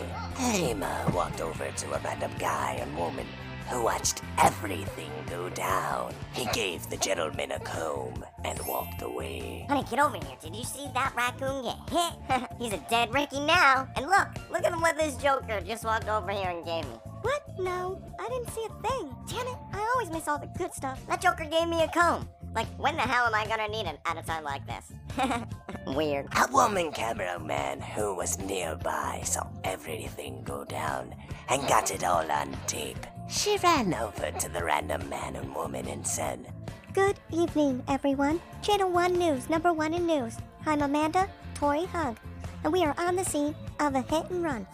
Lima 0.53 1.11
walked 1.15 1.41
over 1.41 1.71
to 1.71 1.93
a 1.95 1.99
random 2.01 2.33
guy 2.39 2.79
and 2.81 2.97
woman 2.97 3.27
who 3.71 3.83
watched 3.83 4.23
everything 4.39 5.11
go 5.29 5.49
down. 5.49 6.13
He 6.35 6.47
gave 6.53 6.89
the 6.89 6.97
gentleman 6.99 7.51
a 7.53 7.59
comb 7.61 8.25
and 8.45 8.61
walked 8.67 9.03
away. 9.03 9.67
Honey, 9.69 9.83
get 9.91 9.99
over 9.99 10.17
here. 10.17 10.37
Did 10.41 10.55
you 10.55 10.63
see 10.63 10.87
that 10.95 11.13
raccoon 11.17 11.65
get 11.65 11.79
hit? 11.91 12.49
He's 12.61 12.73
a 12.75 12.85
dead 12.89 13.13
Ricky 13.13 13.41
now. 13.41 13.89
And 13.97 14.07
look, 14.07 14.29
look 14.53 14.63
at 14.65 14.73
what 14.81 14.97
this 14.97 15.17
Joker 15.17 15.61
just 15.63 15.85
walked 15.85 16.09
over 16.09 16.31
here 16.31 16.51
and 16.51 16.65
gave 16.65 16.85
me. 16.85 16.97
What? 17.23 17.43
No, 17.59 18.01
I 18.19 18.29
didn't 18.29 18.51
see 18.51 18.65
a 18.65 18.89
thing. 18.89 19.17
Damn 19.29 19.47
it, 19.47 19.57
I 19.73 19.93
always 19.95 20.11
miss 20.11 20.29
all 20.29 20.39
the 20.39 20.47
good 20.59 20.73
stuff. 20.73 21.05
That 21.07 21.21
Joker 21.21 21.45
gave 21.45 21.69
me 21.69 21.83
a 21.83 21.89
comb. 21.89 22.29
Like, 22.55 22.69
when 22.79 22.97
the 22.97 23.03
hell 23.03 23.27
am 23.27 23.35
I 23.35 23.47
gonna 23.47 23.69
need 23.69 23.87
him 23.87 23.97
at 24.07 24.17
a 24.17 24.23
time 24.23 24.45
like 24.45 24.63
this? 24.67 24.93
Weird. 25.87 26.27
A 26.37 26.51
woman 26.51 26.91
cameraman 26.93 27.81
who 27.81 28.15
was 28.15 28.39
nearby 28.39 29.21
saw 29.25 29.47
everything 29.65 30.43
go 30.45 30.65
down 30.65 31.15
and 31.49 31.69
got 31.69 31.91
it 31.91 32.05
all 32.05 32.31
on 32.31 32.57
tape. 32.67 33.07
She 33.29 33.57
ran 33.59 33.93
over 33.93 34.31
to 34.31 34.49
the 34.49 34.65
random 34.65 35.09
man 35.09 35.37
and 35.37 35.55
woman 35.55 35.87
and 35.87 36.07
said, 36.07 36.53
Good 36.95 37.19
evening, 37.31 37.83
everyone. 37.89 38.41
Channel 38.63 38.91
1 38.91 39.19
News, 39.19 39.51
number 39.51 39.73
one 39.73 39.93
in 39.93 40.07
news. 40.07 40.39
I'm 40.65 40.81
Amanda 40.81 41.29
Tori 41.55 41.85
Hug, 41.87 42.17
and 42.65 42.73
we 42.73 42.85
are 42.85 42.95
on 42.99 43.17
the 43.17 43.25
scene 43.25 43.55
of 43.81 43.95
a 43.95 44.01
hit 44.01 44.31
and 44.31 44.43
run. 44.43 44.67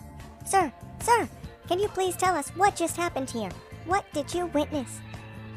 Sir, 0.45 0.73
sir, 1.01 1.29
can 1.73 1.81
you 1.81 1.89
please 1.89 2.15
tell 2.15 2.37
us 2.37 2.51
what 2.51 2.77
just 2.77 2.99
happened 2.99 3.31
here? 3.31 3.49
What 3.87 4.05
did 4.13 4.35
you 4.35 4.45
witness? 4.45 5.01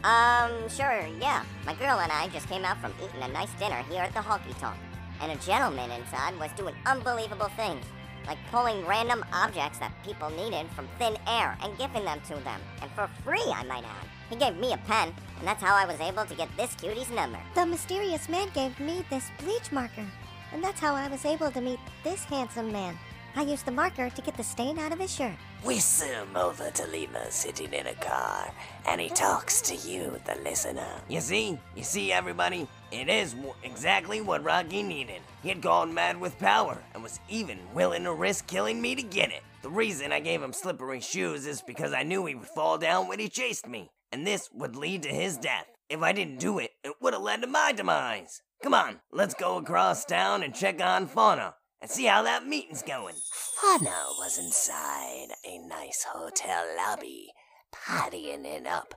Um, 0.06 0.70
sure, 0.70 1.06
yeah. 1.20 1.44
My 1.66 1.74
girl 1.74 2.00
and 2.00 2.10
I 2.10 2.30
just 2.30 2.48
came 2.48 2.64
out 2.64 2.78
from 2.80 2.94
eating 3.04 3.22
a 3.22 3.28
nice 3.28 3.52
dinner 3.56 3.84
here 3.90 4.04
at 4.04 4.14
the 4.14 4.22
Honky 4.22 4.58
Tonk. 4.58 4.78
And 5.20 5.34
a 5.34 5.46
gentleman 5.46 5.92
inside 5.92 6.40
was 6.40 6.52
doing 6.54 6.74
unbelievable 6.86 7.50
things. 7.58 7.84
Like 8.26 8.38
pulling 8.50 8.86
random 8.86 9.26
objects 9.34 9.80
that 9.80 9.92
people 10.06 10.30
needed 10.30 10.68
from 10.72 10.88
thin 11.00 11.18
air 11.28 11.58
and 11.62 11.78
giving 11.78 12.06
them 12.06 12.22
to 12.30 12.36
them. 12.46 12.62
And 12.82 12.90
for 12.92 13.10
free, 13.26 13.52
I 13.54 13.66
might 13.66 13.84
add. 13.84 14.08
He 14.30 14.38
gave 14.38 14.56
me 14.56 14.72
a 14.72 14.78
pen, 14.88 15.14
and 15.40 15.46
that's 15.46 15.62
how 15.62 15.76
I 15.76 15.84
was 15.84 16.00
able 16.00 16.24
to 16.24 16.36
get 16.36 16.48
this 16.56 16.76
cutie's 16.76 17.12
number. 17.12 17.40
The 17.56 17.66
mysterious 17.66 18.30
man 18.30 18.48
gave 18.54 18.80
me 18.80 19.04
this 19.10 19.32
bleach 19.44 19.70
marker, 19.70 20.06
and 20.54 20.64
that's 20.64 20.80
how 20.80 20.96
I 20.96 21.10
was 21.10 21.26
able 21.26 21.52
to 21.52 21.60
meet 21.60 21.80
this 22.06 22.24
handsome 22.24 22.72
man. 22.72 22.98
I 23.36 23.42
used 23.42 23.66
the 23.66 23.72
marker 23.72 24.10
to 24.10 24.22
get 24.22 24.38
the 24.38 24.44
stain 24.44 24.80
out 24.80 24.94
of 24.94 25.00
his 25.00 25.14
shirt. 25.14 25.36
We 25.66 25.80
zoom 25.80 26.38
over 26.38 26.70
to 26.70 26.88
Lima 26.88 27.32
sitting 27.32 27.74
in 27.74 27.88
a 27.88 27.96
car, 27.96 28.54
and 28.86 29.02
he 29.02 29.10
talks 29.10 29.62
to 29.62 29.76
you, 29.76 30.20
the 30.24 30.40
listener. 30.44 31.02
You 31.08 31.20
see? 31.20 31.58
You 31.76 31.84
see, 31.84 32.12
everybody? 32.12 32.68
It 32.92 33.10
is 33.10 33.34
w- 33.34 33.56
exactly 33.64 34.22
what 34.22 34.44
Rocky 34.44 34.84
needed. 34.84 35.22
He 35.42 35.50
had 35.50 35.64
gone 35.64 35.92
mad 35.92 36.22
with 36.22 36.38
power 36.38 36.84
and 36.94 37.02
was 37.02 37.20
even 37.30 37.58
willing 37.74 38.04
to 38.04 38.14
risk 38.14 38.46
killing 38.46 38.80
me 38.80 38.94
to 38.94 39.02
get 39.02 39.32
it. 39.32 39.42
The 39.64 39.72
reason 39.72 40.12
I 40.12 40.20
gave 40.20 40.44
him 40.44 40.54
slippery 40.54 41.00
shoes 41.00 41.48
is 41.48 41.64
because 41.64 41.94
I 41.94 42.04
knew 42.04 42.28
he 42.28 42.36
would 42.36 42.48
fall 42.48 42.78
down 42.78 43.08
when 43.08 43.18
he 43.18 43.28
chased 43.28 43.68
me, 43.68 43.90
and 44.12 44.26
this 44.26 44.50
would 44.54 44.76
lead 44.76 45.02
to 45.02 45.10
his 45.10 45.36
death. 45.36 45.66
If 45.90 46.04
I 46.04 46.12
didn't 46.12 46.40
do 46.40 46.60
it, 46.60 46.72
it 46.84 46.94
would 47.02 47.14
have 47.14 47.24
led 47.24 47.42
to 47.42 47.48
my 47.48 47.72
demise. 47.72 48.44
Come 48.62 48.76
on, 48.76 49.00
let's 49.12 49.34
go 49.34 49.58
across 49.58 50.06
town 50.06 50.44
and 50.44 50.54
check 50.54 50.80
on 50.80 51.08
Fauna. 51.08 51.56
And 51.82 51.92
see 51.92 52.06
how 52.06 52.24
that 52.24 52.48
meeting's 52.48 52.82
going. 52.82 53.16
Fauna 53.32 54.06
was 54.18 54.40
inside 54.40 55.28
a 55.46 55.60
nice 55.60 56.06
hotel 56.10 56.66
lobby, 56.78 57.32
partying 57.74 58.46
it 58.46 58.66
up 58.66 58.96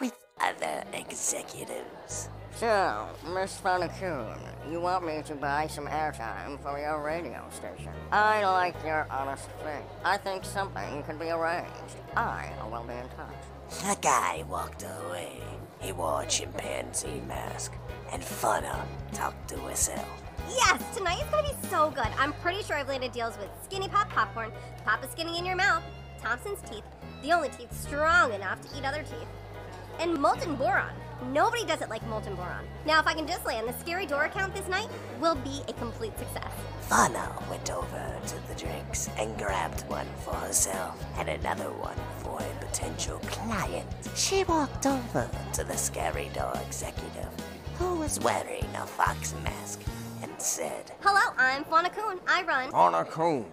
with 0.00 0.14
other 0.40 0.84
executives. 0.94 2.28
So, 2.56 3.08
Miss 3.34 3.56
Fauna 3.58 3.88
Coon, 4.00 4.38
you 4.70 4.80
want 4.80 5.06
me 5.06 5.22
to 5.26 5.34
buy 5.34 5.66
some 5.68 5.86
airtime 5.86 6.60
for 6.62 6.78
your 6.78 7.02
radio 7.02 7.46
station? 7.50 7.92
I 8.10 8.44
like 8.44 8.74
your 8.84 9.06
honest 9.10 9.48
faith. 9.62 9.84
I 10.04 10.16
think 10.16 10.44
something 10.44 11.02
can 11.04 11.18
be 11.18 11.30
arranged. 11.30 11.96
I 12.16 12.50
will 12.70 12.82
be 12.84 12.94
in 12.94 13.08
touch. 13.10 13.86
The 13.86 14.00
guy 14.00 14.44
walked 14.48 14.82
away. 14.82 15.40
He 15.80 15.92
wore 15.92 16.22
a 16.22 16.26
chimpanzee 16.26 17.22
mask, 17.26 17.72
and 18.12 18.22
Fauna 18.22 18.86
talked 19.12 19.48
to 19.50 19.56
herself. 19.58 20.19
Yes, 20.56 20.82
tonight 20.96 21.22
is 21.22 21.30
gonna 21.30 21.42
be 21.46 21.68
so 21.68 21.90
good. 21.90 22.08
I'm 22.18 22.32
pretty 22.34 22.62
sure 22.62 22.76
I've 22.76 22.88
landed 22.88 23.12
deals 23.12 23.38
with 23.38 23.48
Skinny 23.64 23.88
Pop 23.88 24.08
Popcorn, 24.10 24.50
Papa 24.84 25.08
Skinny 25.10 25.38
in 25.38 25.44
Your 25.44 25.54
Mouth, 25.54 25.82
Thompson's 26.20 26.60
Teeth, 26.68 26.82
the 27.22 27.32
only 27.32 27.50
teeth 27.50 27.72
strong 27.72 28.32
enough 28.32 28.60
to 28.62 28.76
eat 28.76 28.84
other 28.84 29.02
teeth, 29.02 29.28
and 30.00 30.18
Molten 30.20 30.56
Boron. 30.56 30.92
Nobody 31.32 31.64
does 31.64 31.82
it 31.82 31.88
like 31.88 32.04
Molten 32.08 32.34
Boron. 32.34 32.64
Now, 32.84 32.98
if 32.98 33.06
I 33.06 33.14
can 33.14 33.26
just 33.26 33.44
land 33.46 33.68
the 33.68 33.78
Scary 33.78 34.06
Door 34.06 34.24
account 34.24 34.54
this 34.54 34.66
night, 34.68 34.88
will 35.20 35.36
be 35.36 35.62
a 35.68 35.72
complete 35.74 36.18
success. 36.18 36.50
Fauna 36.88 37.32
went 37.48 37.70
over 37.70 38.16
to 38.26 38.48
the 38.48 38.54
drinks 38.54 39.08
and 39.18 39.36
grabbed 39.38 39.82
one 39.82 40.08
for 40.24 40.34
herself 40.34 41.04
and 41.18 41.28
another 41.28 41.70
one 41.70 41.96
for 42.18 42.40
a 42.40 42.64
potential 42.64 43.18
client. 43.26 43.86
She 44.16 44.42
walked 44.44 44.86
over 44.86 45.30
to 45.52 45.64
the 45.64 45.76
Scary 45.76 46.30
Door 46.34 46.58
executive, 46.66 47.28
who 47.78 47.96
was 47.96 48.18
wearing 48.20 48.64
a 48.74 48.86
fox 48.86 49.34
mask, 49.44 49.80
said, 50.40 50.92
Hello, 51.00 51.34
I'm 51.36 51.64
Fauna 51.64 51.90
Coon. 51.90 52.18
I 52.26 52.42
run. 52.42 52.70
Fauna 52.70 53.04
Coon. 53.04 53.44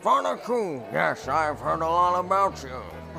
Fauna 0.00 0.36
Coon. 0.36 0.82
Yes, 0.92 1.26
I've 1.26 1.58
heard 1.58 1.80
a 1.80 1.86
lot 1.86 2.18
about 2.20 2.62
you. 2.62 2.80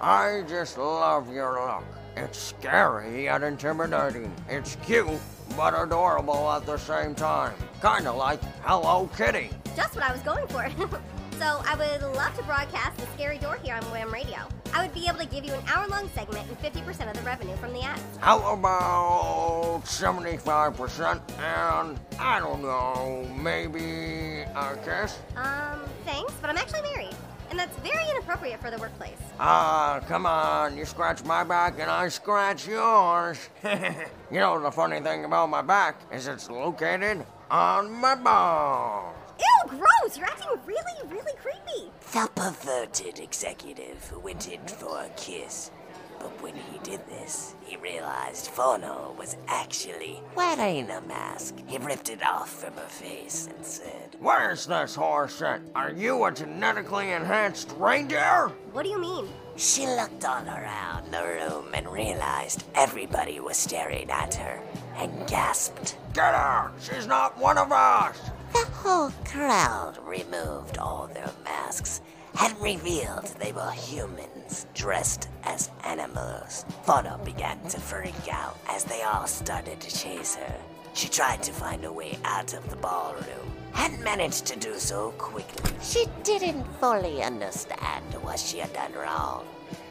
I 0.00 0.42
just 0.48 0.78
love 0.78 1.30
your 1.32 1.54
look. 1.54 1.84
It's 2.16 2.38
scary 2.38 3.24
yet 3.24 3.42
intimidating. 3.42 4.34
It's 4.48 4.76
cute, 4.76 5.08
but 5.56 5.74
adorable 5.78 6.50
at 6.50 6.64
the 6.64 6.78
same 6.78 7.14
time. 7.14 7.54
Kinda 7.82 8.12
like 8.12 8.42
Hello 8.62 9.08
Kitty. 9.16 9.50
Just 9.76 9.94
what 9.94 10.04
I 10.04 10.12
was 10.12 10.22
going 10.22 10.46
for. 10.48 10.70
so, 11.38 11.62
I 11.66 11.74
would 11.76 12.02
love 12.16 12.36
to 12.36 12.42
broadcast 12.44 12.96
the 12.98 13.06
Scary 13.14 13.38
Door 13.38 13.58
here 13.62 13.74
on 13.74 13.82
Wham 13.84 14.12
Radio. 14.12 14.38
I 14.74 14.82
would 14.82 14.94
be 14.94 15.06
able 15.06 15.18
to 15.18 15.26
give 15.26 15.44
you 15.44 15.52
an 15.52 15.62
hour 15.66 15.86
long 15.88 16.08
segment 16.14 16.46
and 16.48 16.58
50% 16.60 17.10
of 17.10 17.16
the 17.16 17.22
revenue 17.22 17.56
from 17.56 17.72
the 17.72 17.82
ads. 17.82 18.02
How 18.20 18.54
about 18.54 19.82
75% 19.84 21.20
and, 21.38 22.00
I 22.18 22.38
don't 22.38 22.62
know, 22.62 23.28
maybe 23.36 24.42
a 24.54 24.76
kiss? 24.84 25.18
Um, 25.36 25.82
thanks, 26.04 26.32
but 26.40 26.50
I'm 26.50 26.56
actually 26.56 26.82
married. 26.82 27.14
And 27.50 27.58
that's 27.58 27.76
very 27.80 28.08
inappropriate 28.10 28.62
for 28.62 28.70
the 28.70 28.78
workplace. 28.78 29.18
Ah, 29.38 30.00
come 30.08 30.24
on. 30.24 30.74
You 30.74 30.86
scratch 30.86 31.22
my 31.24 31.44
back 31.44 31.78
and 31.78 31.90
I 31.90 32.08
scratch 32.08 32.66
yours. 32.66 33.50
you 33.62 34.40
know, 34.40 34.58
the 34.58 34.70
funny 34.70 35.00
thing 35.00 35.26
about 35.26 35.50
my 35.50 35.60
back 35.60 36.00
is 36.10 36.28
it's 36.28 36.48
located 36.48 37.26
on 37.50 37.92
my 37.92 38.14
balls. 38.14 39.14
Ew, 39.42 39.68
gross! 39.68 40.16
You're 40.16 40.26
acting 40.26 40.48
really, 40.66 40.80
really 41.08 41.32
creepy. 41.40 41.90
The 42.12 42.28
perverted 42.34 43.18
executive 43.18 44.12
went 44.22 44.48
in 44.48 44.60
for 44.66 45.00
a 45.00 45.08
kiss. 45.16 45.70
But 46.18 46.40
when 46.40 46.54
he 46.54 46.78
did 46.84 47.04
this, 47.08 47.56
he 47.64 47.76
realized 47.78 48.46
Fauna 48.48 49.10
was 49.18 49.36
actually 49.48 50.22
wearing 50.36 50.88
a 50.88 51.00
mask. 51.00 51.56
He 51.66 51.78
ripped 51.78 52.10
it 52.10 52.24
off 52.24 52.48
from 52.48 52.74
her 52.74 52.88
face 52.88 53.48
and 53.48 53.66
said, 53.66 54.16
Where's 54.20 54.66
this 54.66 54.94
horse 54.94 55.42
at? 55.42 55.62
Are 55.74 55.90
you 55.90 56.24
a 56.24 56.30
genetically 56.30 57.10
enhanced 57.10 57.74
reindeer? 57.76 58.52
What 58.70 58.84
do 58.84 58.90
you 58.90 59.00
mean? 59.00 59.28
She 59.56 59.84
looked 59.84 60.24
all 60.24 60.46
around 60.46 61.10
the 61.12 61.22
room 61.24 61.66
and 61.74 61.88
realized 61.88 62.62
everybody 62.76 63.40
was 63.40 63.56
staring 63.56 64.08
at 64.08 64.34
her 64.34 64.62
and 64.96 65.26
gasped, 65.26 65.96
Get 66.14 66.34
out! 66.34 66.72
She's 66.80 67.08
not 67.08 67.36
one 67.36 67.58
of 67.58 67.72
us! 67.72 68.16
The 68.52 68.66
whole 68.72 69.10
crowd 69.24 69.98
removed 70.04 70.78
all 70.78 71.08
their 71.12 71.30
masks 71.44 72.00
and 72.40 72.58
revealed 72.60 73.26
they 73.38 73.52
were 73.52 73.70
humans 73.70 74.66
dressed 74.74 75.28
as 75.44 75.70
animals. 75.84 76.64
Fauna 76.84 77.18
began 77.24 77.60
to 77.68 77.80
freak 77.80 78.28
out 78.30 78.56
as 78.68 78.84
they 78.84 79.02
all 79.02 79.26
started 79.26 79.80
to 79.80 79.96
chase 79.96 80.34
her. 80.36 80.54
She 80.94 81.08
tried 81.08 81.42
to 81.44 81.52
find 81.52 81.84
a 81.84 81.92
way 81.92 82.18
out 82.24 82.54
of 82.54 82.68
the 82.68 82.76
ballroom 82.76 83.52
and 83.74 84.02
managed 84.04 84.46
to 84.46 84.58
do 84.58 84.78
so 84.78 85.12
quickly. 85.18 85.72
She 85.82 86.06
didn't 86.22 86.64
fully 86.78 87.22
understand 87.22 88.04
what 88.22 88.38
she 88.38 88.58
had 88.58 88.72
done 88.72 88.92
wrong, 88.92 89.46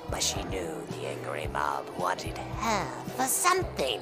but 0.10 0.22
she 0.22 0.44
knew 0.44 0.84
the 0.92 1.08
angry 1.08 1.48
mob 1.48 1.86
wanted 1.98 2.38
her 2.38 2.88
for 3.16 3.26
something, 3.26 4.02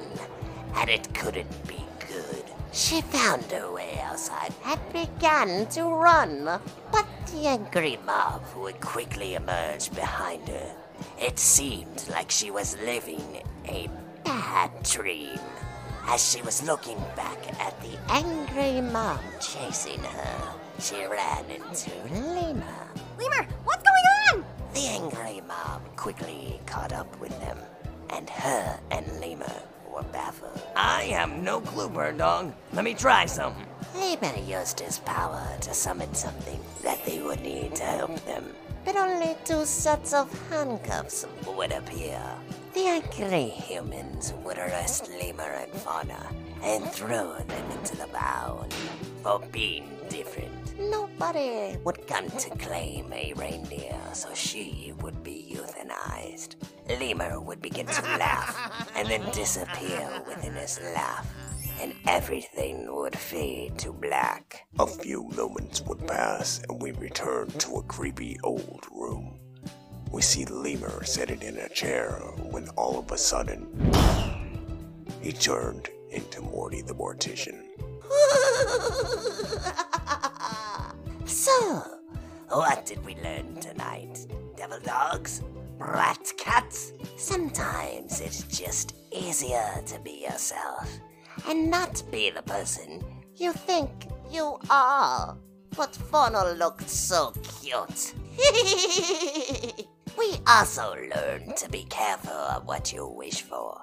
and 0.74 0.90
it 0.90 1.12
couldn't 1.14 1.66
be 1.66 1.82
good. 2.06 2.39
She 2.72 3.00
found 3.00 3.44
her 3.50 3.72
way 3.72 4.00
outside 4.00 4.54
and 4.64 4.80
began 4.92 5.66
to 5.70 5.84
run, 5.84 6.44
but 6.92 7.06
the 7.26 7.46
angry 7.46 7.98
mob 8.06 8.42
would 8.56 8.80
quickly 8.80 9.34
emerge 9.34 9.90
behind 9.90 10.48
her. 10.48 10.74
It 11.20 11.38
seemed 11.38 12.04
like 12.08 12.30
she 12.30 12.50
was 12.50 12.76
living 12.78 13.42
a 13.66 13.88
bad 14.24 14.70
dream. 14.84 15.40
As 16.06 16.32
she 16.32 16.42
was 16.42 16.62
looking 16.62 16.98
back 17.16 17.38
at 17.60 17.80
the 17.82 17.98
angry 18.08 18.80
mob 18.80 19.20
chasing 19.40 20.00
her, 20.00 20.54
she 20.78 21.04
ran 21.06 21.44
into 21.50 21.90
Lima. 22.12 22.88
Lemur, 23.18 23.46
what's 23.64 23.82
going 23.82 24.06
on? 24.32 24.44
The 24.74 24.86
angry 24.86 25.40
mob 25.46 25.82
quickly 25.96 26.60
caught 26.66 26.92
up 26.92 27.20
with 27.20 27.38
them, 27.40 27.58
and 28.10 28.30
her 28.30 28.78
and 28.90 29.20
Lima 29.20 29.62
I 30.76 31.02
have 31.04 31.30
no 31.30 31.60
clue, 31.60 31.88
bird 31.88 32.18
dog. 32.18 32.52
Let 32.72 32.84
me 32.84 32.94
try 32.94 33.26
something. 33.26 33.66
Lima 33.94 34.32
used 34.46 34.80
his 34.80 34.98
power 35.00 35.46
to 35.60 35.74
summon 35.74 36.14
something 36.14 36.60
that 36.82 37.04
they 37.04 37.20
would 37.20 37.40
need 37.40 37.74
to 37.76 37.84
help 37.84 38.24
them. 38.24 38.44
But 38.84 38.96
only 38.96 39.36
two 39.44 39.64
sets 39.64 40.12
of 40.14 40.32
handcuffs 40.48 41.26
would 41.46 41.72
appear. 41.72 42.22
The 42.72 42.86
angry 42.86 43.48
humans 43.48 44.32
would 44.44 44.58
arrest 44.58 45.10
Lemur 45.20 45.42
and 45.42 45.72
Fauna 45.72 46.26
and 46.62 46.88
throw 46.90 47.34
them 47.34 47.70
into 47.72 47.96
the 47.96 48.06
bound 48.08 48.72
for 49.22 49.40
being 49.50 49.90
different. 50.08 50.78
Nobody 50.78 51.76
would 51.84 52.06
come 52.06 52.30
to 52.30 52.50
claim 52.56 53.12
a 53.12 53.32
reindeer, 53.34 54.00
so 54.12 54.32
she 54.34 54.94
would 55.02 55.22
be 55.22 55.44
euthanized. 55.54 56.54
Lemur 56.98 57.40
would 57.40 57.62
begin 57.62 57.86
to 57.86 58.02
laugh 58.02 58.90
and 58.94 59.08
then 59.08 59.28
disappear 59.30 60.22
within 60.26 60.54
his 60.54 60.80
laugh, 60.94 61.26
and 61.80 61.94
everything 62.06 62.94
would 62.94 63.16
fade 63.16 63.78
to 63.78 63.92
black. 63.92 64.66
A 64.78 64.86
few 64.86 65.28
moments 65.36 65.82
would 65.82 66.06
pass, 66.06 66.60
and 66.68 66.80
we 66.80 66.92
returned 66.92 67.58
to 67.60 67.76
a 67.76 67.82
creepy 67.84 68.38
old 68.42 68.86
room. 68.90 69.38
We 70.10 70.22
see 70.22 70.44
Lemur 70.44 71.04
sitting 71.04 71.42
in 71.42 71.56
a 71.58 71.68
chair 71.68 72.10
when 72.50 72.68
all 72.70 72.98
of 72.98 73.10
a 73.12 73.18
sudden 73.18 73.68
he 75.20 75.32
turned 75.32 75.88
into 76.10 76.40
Morty 76.40 76.82
the 76.82 76.94
Mortician. 76.94 77.66
So, 81.30 81.84
what 82.48 82.84
did 82.84 83.04
we 83.04 83.14
learn 83.22 83.54
tonight? 83.60 84.26
Devil 84.56 84.80
dogs? 84.80 85.42
Rat 85.80 86.30
cats? 86.36 86.92
Sometimes 87.16 88.20
it's 88.20 88.42
just 88.42 88.94
easier 89.10 89.82
to 89.86 89.98
be 90.00 90.26
yourself 90.28 91.00
and 91.48 91.70
not 91.70 92.02
be 92.12 92.30
the 92.30 92.42
person 92.42 93.02
you 93.36 93.54
think 93.54 93.90
you 94.30 94.58
are. 94.68 95.38
But 95.74 95.96
Fauna 95.96 96.52
looked 96.52 96.90
so 96.90 97.32
cute. 97.62 98.12
we 100.18 100.36
also 100.46 100.94
learned 101.16 101.56
to 101.56 101.68
be 101.70 101.84
careful 101.84 102.30
of 102.30 102.66
what 102.66 102.92
you 102.92 103.08
wish 103.08 103.40
for 103.40 103.80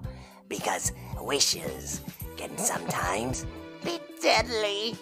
because 0.48 0.92
wishes 1.20 2.02
can 2.38 2.56
sometimes 2.60 3.48
be 3.84 3.98
deadly. 4.22 4.96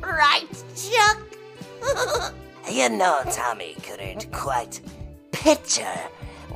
Right, 0.00 0.48
Chuck? 0.74 1.18
you 2.70 2.88
know, 2.88 3.20
Tommy 3.30 3.76
couldn't 3.82 4.32
quite 4.32 4.80
picture 5.30 6.00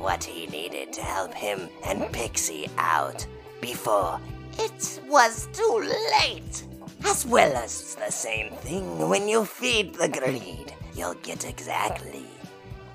what 0.03 0.23
he 0.23 0.47
needed 0.47 0.91
to 0.93 1.01
help 1.01 1.33
him 1.33 1.69
and 1.85 2.03
hmm? 2.03 2.11
Pixie 2.11 2.69
out 2.77 3.25
before 3.61 4.19
it 4.59 4.99
was 5.07 5.47
too 5.53 5.89
late. 6.19 6.65
As 7.05 7.25
well 7.25 7.55
as 7.55 7.95
the 7.95 8.11
same 8.11 8.51
thing 8.51 9.09
when 9.09 9.27
you 9.27 9.45
feed 9.45 9.95
the 9.95 10.09
greed, 10.09 10.73
you'll 10.93 11.15
get 11.15 11.49
exactly 11.49 12.25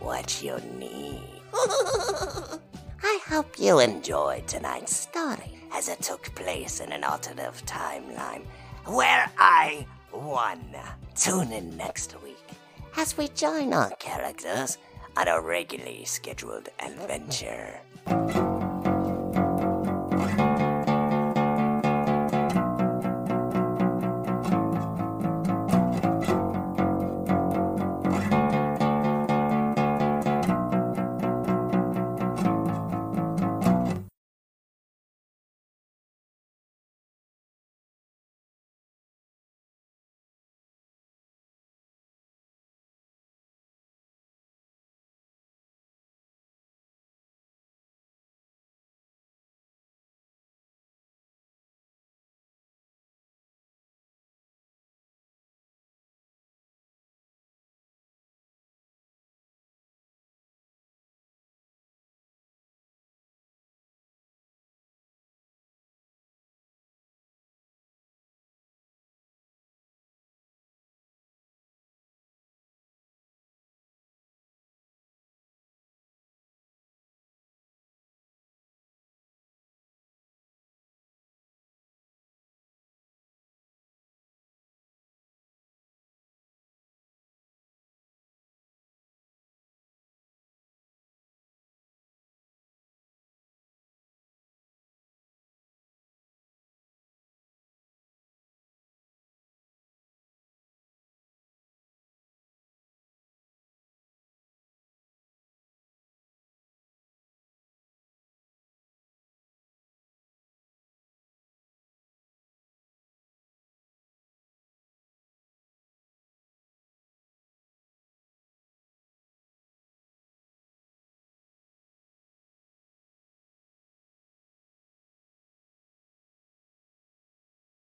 what 0.00 0.42
you 0.42 0.56
need. 0.78 1.22
I 3.02 3.20
hope 3.26 3.58
you 3.58 3.80
enjoyed 3.80 4.46
tonight's 4.46 4.96
story 4.96 5.58
as 5.72 5.88
it 5.88 6.00
took 6.02 6.34
place 6.34 6.80
in 6.80 6.92
an 6.92 7.04
alternative 7.04 7.62
timeline 7.66 8.44
where 8.84 9.30
I 9.38 9.86
one. 10.10 10.76
Tune 11.14 11.52
in 11.52 11.76
next 11.76 12.14
week 12.22 12.36
as 12.96 13.16
we 13.16 13.28
join 13.28 13.72
our 13.72 13.90
characters 13.98 14.78
on 15.18 15.26
a 15.26 15.40
regularly 15.40 16.04
scheduled 16.04 16.68
adventure. 16.78 17.80